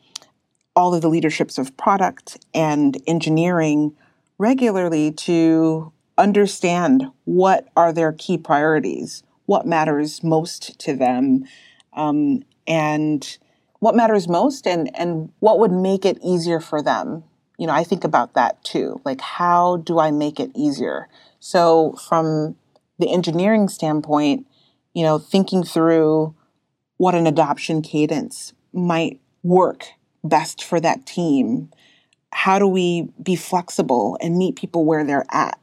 all 0.74 0.94
of 0.94 1.02
the 1.02 1.10
leaderships 1.10 1.58
of 1.58 1.76
product 1.76 2.38
and 2.54 2.96
engineering 3.06 3.94
regularly 4.38 5.12
to 5.12 5.92
understand 6.16 7.04
what 7.24 7.68
are 7.76 7.92
their 7.92 8.12
key 8.12 8.38
priorities, 8.38 9.22
what 9.44 9.66
matters 9.66 10.22
most 10.22 10.78
to 10.80 10.96
them, 10.96 11.44
um, 11.92 12.42
and 12.66 13.36
what 13.80 13.96
matters 13.96 14.28
most 14.28 14.66
and 14.66 14.94
and 14.96 15.32
what 15.40 15.58
would 15.58 15.72
make 15.72 16.04
it 16.04 16.18
easier 16.22 16.60
for 16.60 16.80
them. 16.80 17.24
You 17.58 17.66
know 17.66 17.74
i 17.74 17.84
think 17.84 18.04
about 18.04 18.32
that 18.34 18.62
too 18.64 19.00
like 19.04 19.20
how 19.20 19.78
do 19.78 19.98
i 19.98 20.10
make 20.10 20.40
it 20.40 20.50
easier? 20.54 21.08
So 21.40 21.92
from 22.08 22.56
the 22.98 23.12
engineering 23.12 23.68
standpoint 23.68 24.46
you 24.94 25.02
know 25.02 25.18
thinking 25.18 25.64
through 25.64 26.34
what 26.96 27.14
an 27.14 27.26
adoption 27.26 27.82
cadence 27.82 28.52
might 28.72 29.20
work 29.42 29.86
best 30.22 30.62
for 30.62 30.80
that 30.80 31.06
team 31.06 31.70
how 32.32 32.58
do 32.58 32.66
we 32.66 33.08
be 33.22 33.34
flexible 33.36 34.16
and 34.20 34.38
meet 34.38 34.54
people 34.56 34.84
where 34.84 35.04
they're 35.04 35.26
at? 35.30 35.58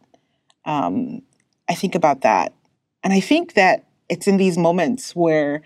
Um, 0.65 1.21
i 1.69 1.73
think 1.73 1.95
about 1.95 2.21
that. 2.21 2.53
And 3.03 3.13
i 3.13 3.19
think 3.19 3.53
that 3.53 3.85
it's 4.09 4.27
in 4.27 4.37
these 4.37 4.57
moments 4.57 5.15
where 5.15 5.61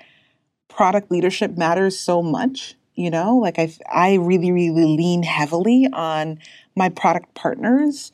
product 0.76 1.12
leadership 1.12 1.58
matters 1.58 2.00
so 2.00 2.22
much 2.22 2.76
you 2.96 3.10
know? 3.10 3.38
Like 3.38 3.60
i 3.60 3.74
i 3.92 4.16
really 4.16 4.52
really 4.52 4.86
lean 4.86 5.24
heavily 5.24 5.88
on 5.92 6.40
my 6.76 6.90
product 6.90 7.34
partners 7.34 8.12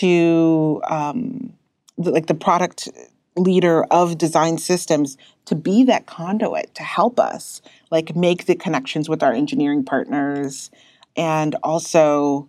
to 0.00 0.80
um 0.88 1.52
the, 1.98 2.10
like 2.10 2.26
the 2.26 2.34
product 2.34 2.88
leader 3.36 3.84
of 3.84 4.18
design 4.18 4.58
systems 4.58 5.16
to 5.46 5.54
be 5.54 5.84
that 5.84 6.06
conduit 6.06 6.74
to 6.74 6.82
help 6.82 7.18
us 7.18 7.62
like 7.90 8.14
make 8.14 8.46
the 8.46 8.54
connections 8.54 9.08
with 9.08 9.22
our 9.22 9.32
engineering 9.32 9.84
partners 9.84 10.70
and 11.16 11.56
also 11.62 12.48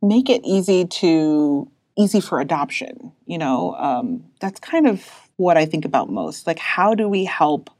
make 0.00 0.28
it 0.28 0.40
easy 0.44 0.86
to 0.86 1.68
easy 1.96 2.20
for 2.20 2.40
adoption 2.40 3.12
you 3.26 3.38
know? 3.38 3.74
Um, 3.76 4.24
that's 4.40 4.60
kind 4.60 4.86
of 4.86 5.08
what 5.36 5.56
i 5.56 5.64
think 5.64 5.84
about 5.84 6.10
most. 6.10 6.46
Like 6.46 6.58
how 6.58 6.94
do 6.94 7.08
we 7.08 7.24
help 7.24 7.70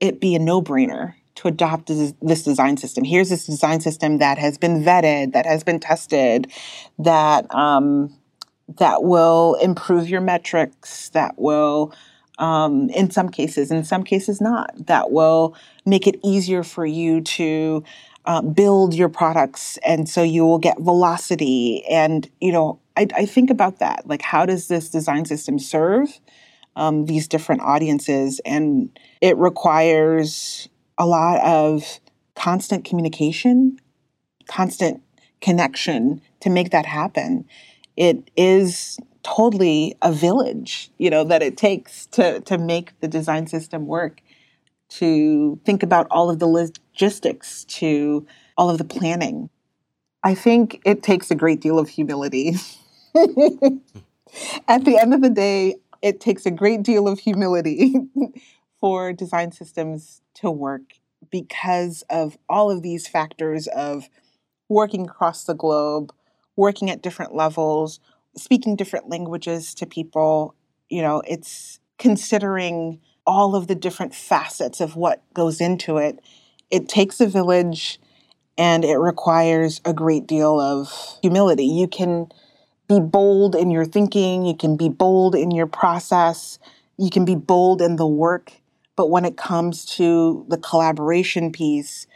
it 0.00 0.20
be 0.20 0.34
a 0.34 0.38
no 0.38 0.62
brainer 0.62 1.14
to 1.36 1.48
adopt 1.48 1.86
this, 1.86 2.42
design 2.42 2.76
system. 2.76 3.04
Here's 3.04 3.28
this 3.28 3.46
design 3.46 3.80
system 3.80 4.18
that 4.18 4.38
has 4.38 4.58
been 4.58 4.82
vetted, 4.82 5.32
that 5.32 5.46
has 5.46 5.62
been 5.62 5.78
tested, 5.78 6.50
that 6.98 7.52
um, 7.54 8.12
that 8.78 9.02
will 9.04 9.54
improve 9.62 10.08
your 10.08 10.20
metrics, 10.20 11.08
that 11.10 11.38
will, 11.38 11.94
um, 12.38 12.90
in 12.90 13.10
some 13.10 13.28
cases, 13.28 13.70
in 13.70 13.84
some 13.84 14.02
cases 14.02 14.40
not, 14.40 14.86
that 14.86 15.10
will 15.10 15.56
make 15.86 16.06
it 16.06 16.18
easier 16.24 16.62
for 16.62 16.84
you 16.84 17.20
to 17.22 17.82
uh, 18.26 18.42
build 18.42 18.92
your 18.92 19.08
products, 19.08 19.78
and 19.86 20.08
so 20.08 20.22
you 20.22 20.44
will 20.44 20.58
get 20.58 20.78
velocity. 20.80 21.84
And 21.86 22.28
you 22.40 22.52
know, 22.52 22.80
I, 22.96 23.06
I 23.14 23.26
think 23.26 23.48
about 23.48 23.78
that. 23.78 24.06
Like, 24.06 24.22
how 24.22 24.44
does 24.44 24.66
this 24.68 24.90
design 24.90 25.24
system 25.24 25.58
serve? 25.58 26.20
Um, 26.78 27.06
these 27.06 27.28
different 27.28 27.60
audiences. 27.60 28.40
And 28.46 28.96
it 29.20 29.36
requires 29.36 30.68
a 30.96 31.06
lot 31.06 31.40
of 31.40 32.00
constant 32.34 32.84
communication, 32.84 33.78
constant 34.46 35.02
connection 35.40 36.22
to 36.40 36.50
make 36.50 36.70
that 36.70 36.86
happen. 36.86 37.44
It 37.96 38.30
is 38.36 38.98
totally 39.24 39.96
a 40.02 40.12
village, 40.12 40.90
you 40.98 41.10
know, 41.10 41.24
that 41.24 41.42
it 41.42 41.56
takes 41.56 42.06
to, 42.06 42.40
to 42.42 42.56
make 42.56 42.98
the 43.00 43.08
design 43.08 43.48
system 43.48 43.86
work, 43.86 44.22
to 44.88 45.60
think 45.64 45.82
about 45.82 46.06
all 46.10 46.30
of 46.30 46.38
the 46.38 46.46
logistics, 46.46 47.64
to 47.64 48.24
all 48.56 48.70
of 48.70 48.78
the 48.78 48.84
planning. 48.84 49.50
I 50.22 50.34
think 50.34 50.80
it 50.84 51.02
takes 51.02 51.30
a 51.30 51.34
great 51.34 51.60
deal 51.60 51.78
of 51.78 51.88
humility. 51.88 52.54
At 54.68 54.84
the 54.84 54.98
end 55.00 55.14
of 55.14 55.22
the 55.22 55.30
day, 55.30 55.76
it 56.02 56.20
takes 56.20 56.46
a 56.46 56.50
great 56.50 56.82
deal 56.82 57.08
of 57.08 57.20
humility 57.20 57.94
for 58.80 59.12
design 59.12 59.52
systems 59.52 60.22
to 60.34 60.50
work 60.50 60.94
because 61.30 62.04
of 62.08 62.38
all 62.48 62.70
of 62.70 62.82
these 62.82 63.08
factors 63.08 63.66
of 63.68 64.08
working 64.68 65.02
across 65.06 65.44
the 65.44 65.54
globe, 65.54 66.12
working 66.56 66.90
at 66.90 67.02
different 67.02 67.34
levels, 67.34 68.00
speaking 68.36 68.76
different 68.76 69.08
languages 69.08 69.74
to 69.74 69.86
people. 69.86 70.54
You 70.88 71.02
know, 71.02 71.22
it's 71.26 71.80
considering 71.98 73.00
all 73.26 73.54
of 73.54 73.66
the 73.66 73.74
different 73.74 74.14
facets 74.14 74.80
of 74.80 74.96
what 74.96 75.22
goes 75.34 75.60
into 75.60 75.98
it. 75.98 76.20
It 76.70 76.88
takes 76.88 77.20
a 77.20 77.26
village 77.26 78.00
and 78.56 78.84
it 78.84 78.96
requires 78.96 79.80
a 79.84 79.92
great 79.92 80.26
deal 80.26 80.60
of 80.60 80.92
humility. 81.22 81.66
You 81.66 81.88
can 81.88 82.28
be 82.88 83.00
bold 83.00 83.54
in 83.54 83.70
your 83.70 83.84
thinking, 83.84 84.44
you 84.44 84.56
can 84.56 84.76
be 84.76 84.88
bold 84.88 85.34
in 85.34 85.50
your 85.50 85.66
process, 85.66 86.58
you 86.96 87.10
can 87.10 87.24
be 87.24 87.34
bold 87.34 87.82
in 87.82 87.96
the 87.96 88.06
work. 88.06 88.52
But 88.96 89.10
when 89.10 89.24
it 89.24 89.36
comes 89.36 89.84
to 89.96 90.44
the 90.48 90.56
collaboration 90.56 91.52
piece, 91.52 92.06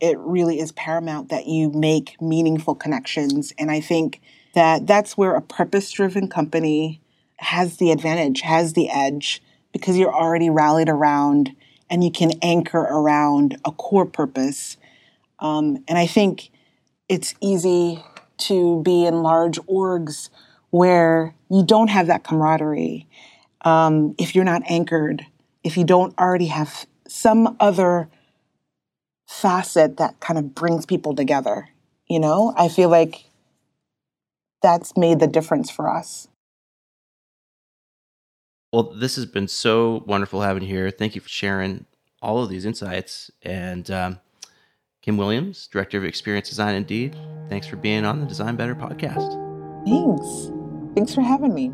it 0.00 0.18
really 0.18 0.58
is 0.58 0.72
paramount 0.72 1.28
that 1.28 1.46
you 1.46 1.70
make 1.70 2.20
meaningful 2.22 2.74
connections. 2.74 3.52
And 3.58 3.70
I 3.70 3.80
think 3.80 4.22
that 4.54 4.86
that's 4.86 5.18
where 5.18 5.34
a 5.34 5.42
purpose 5.42 5.90
driven 5.90 6.28
company 6.28 7.02
has 7.38 7.76
the 7.76 7.90
advantage, 7.90 8.40
has 8.40 8.72
the 8.72 8.88
edge, 8.88 9.42
because 9.72 9.98
you're 9.98 10.14
already 10.14 10.48
rallied 10.48 10.88
around 10.88 11.52
and 11.90 12.02
you 12.02 12.10
can 12.10 12.32
anchor 12.42 12.80
around 12.80 13.58
a 13.64 13.72
core 13.72 14.06
purpose. 14.06 14.76
Um, 15.40 15.84
and 15.88 15.98
I 15.98 16.06
think 16.06 16.50
it's 17.08 17.34
easy 17.40 18.02
to 18.40 18.82
be 18.82 19.04
in 19.04 19.22
large 19.22 19.58
orgs 19.60 20.30
where 20.70 21.34
you 21.50 21.64
don't 21.64 21.88
have 21.88 22.06
that 22.06 22.24
camaraderie, 22.24 23.06
um, 23.62 24.14
if 24.18 24.34
you're 24.34 24.44
not 24.44 24.62
anchored, 24.68 25.26
if 25.64 25.76
you 25.76 25.84
don't 25.84 26.16
already 26.18 26.46
have 26.46 26.86
some 27.06 27.56
other 27.60 28.08
facet 29.26 29.96
that 29.98 30.18
kind 30.20 30.38
of 30.38 30.54
brings 30.54 30.86
people 30.86 31.14
together, 31.14 31.68
you 32.06 32.18
know, 32.18 32.54
I 32.56 32.68
feel 32.68 32.88
like 32.88 33.24
that's 34.62 34.96
made 34.96 35.20
the 35.20 35.26
difference 35.26 35.70
for 35.70 35.88
us. 35.88 36.28
Well, 38.72 38.84
this 38.84 39.16
has 39.16 39.26
been 39.26 39.48
so 39.48 40.04
wonderful 40.06 40.42
having 40.42 40.62
you 40.62 40.68
here. 40.68 40.90
Thank 40.90 41.14
you 41.14 41.20
for 41.20 41.28
sharing 41.28 41.86
all 42.22 42.42
of 42.42 42.48
these 42.48 42.64
insights. 42.64 43.30
And 43.42 43.90
um, 43.90 44.20
Kim 45.02 45.16
Williams, 45.16 45.66
Director 45.68 45.98
of 45.98 46.04
Experience 46.04 46.48
Design 46.48 46.74
Indeed, 46.74 47.16
thanks 47.48 47.66
for 47.66 47.76
being 47.76 48.04
on 48.04 48.20
the 48.20 48.26
Design 48.26 48.56
Better 48.56 48.74
podcast. 48.74 49.32
Thanks. 49.86 50.52
Thanks 50.94 51.14
for 51.14 51.22
having 51.22 51.54
me. 51.54 51.72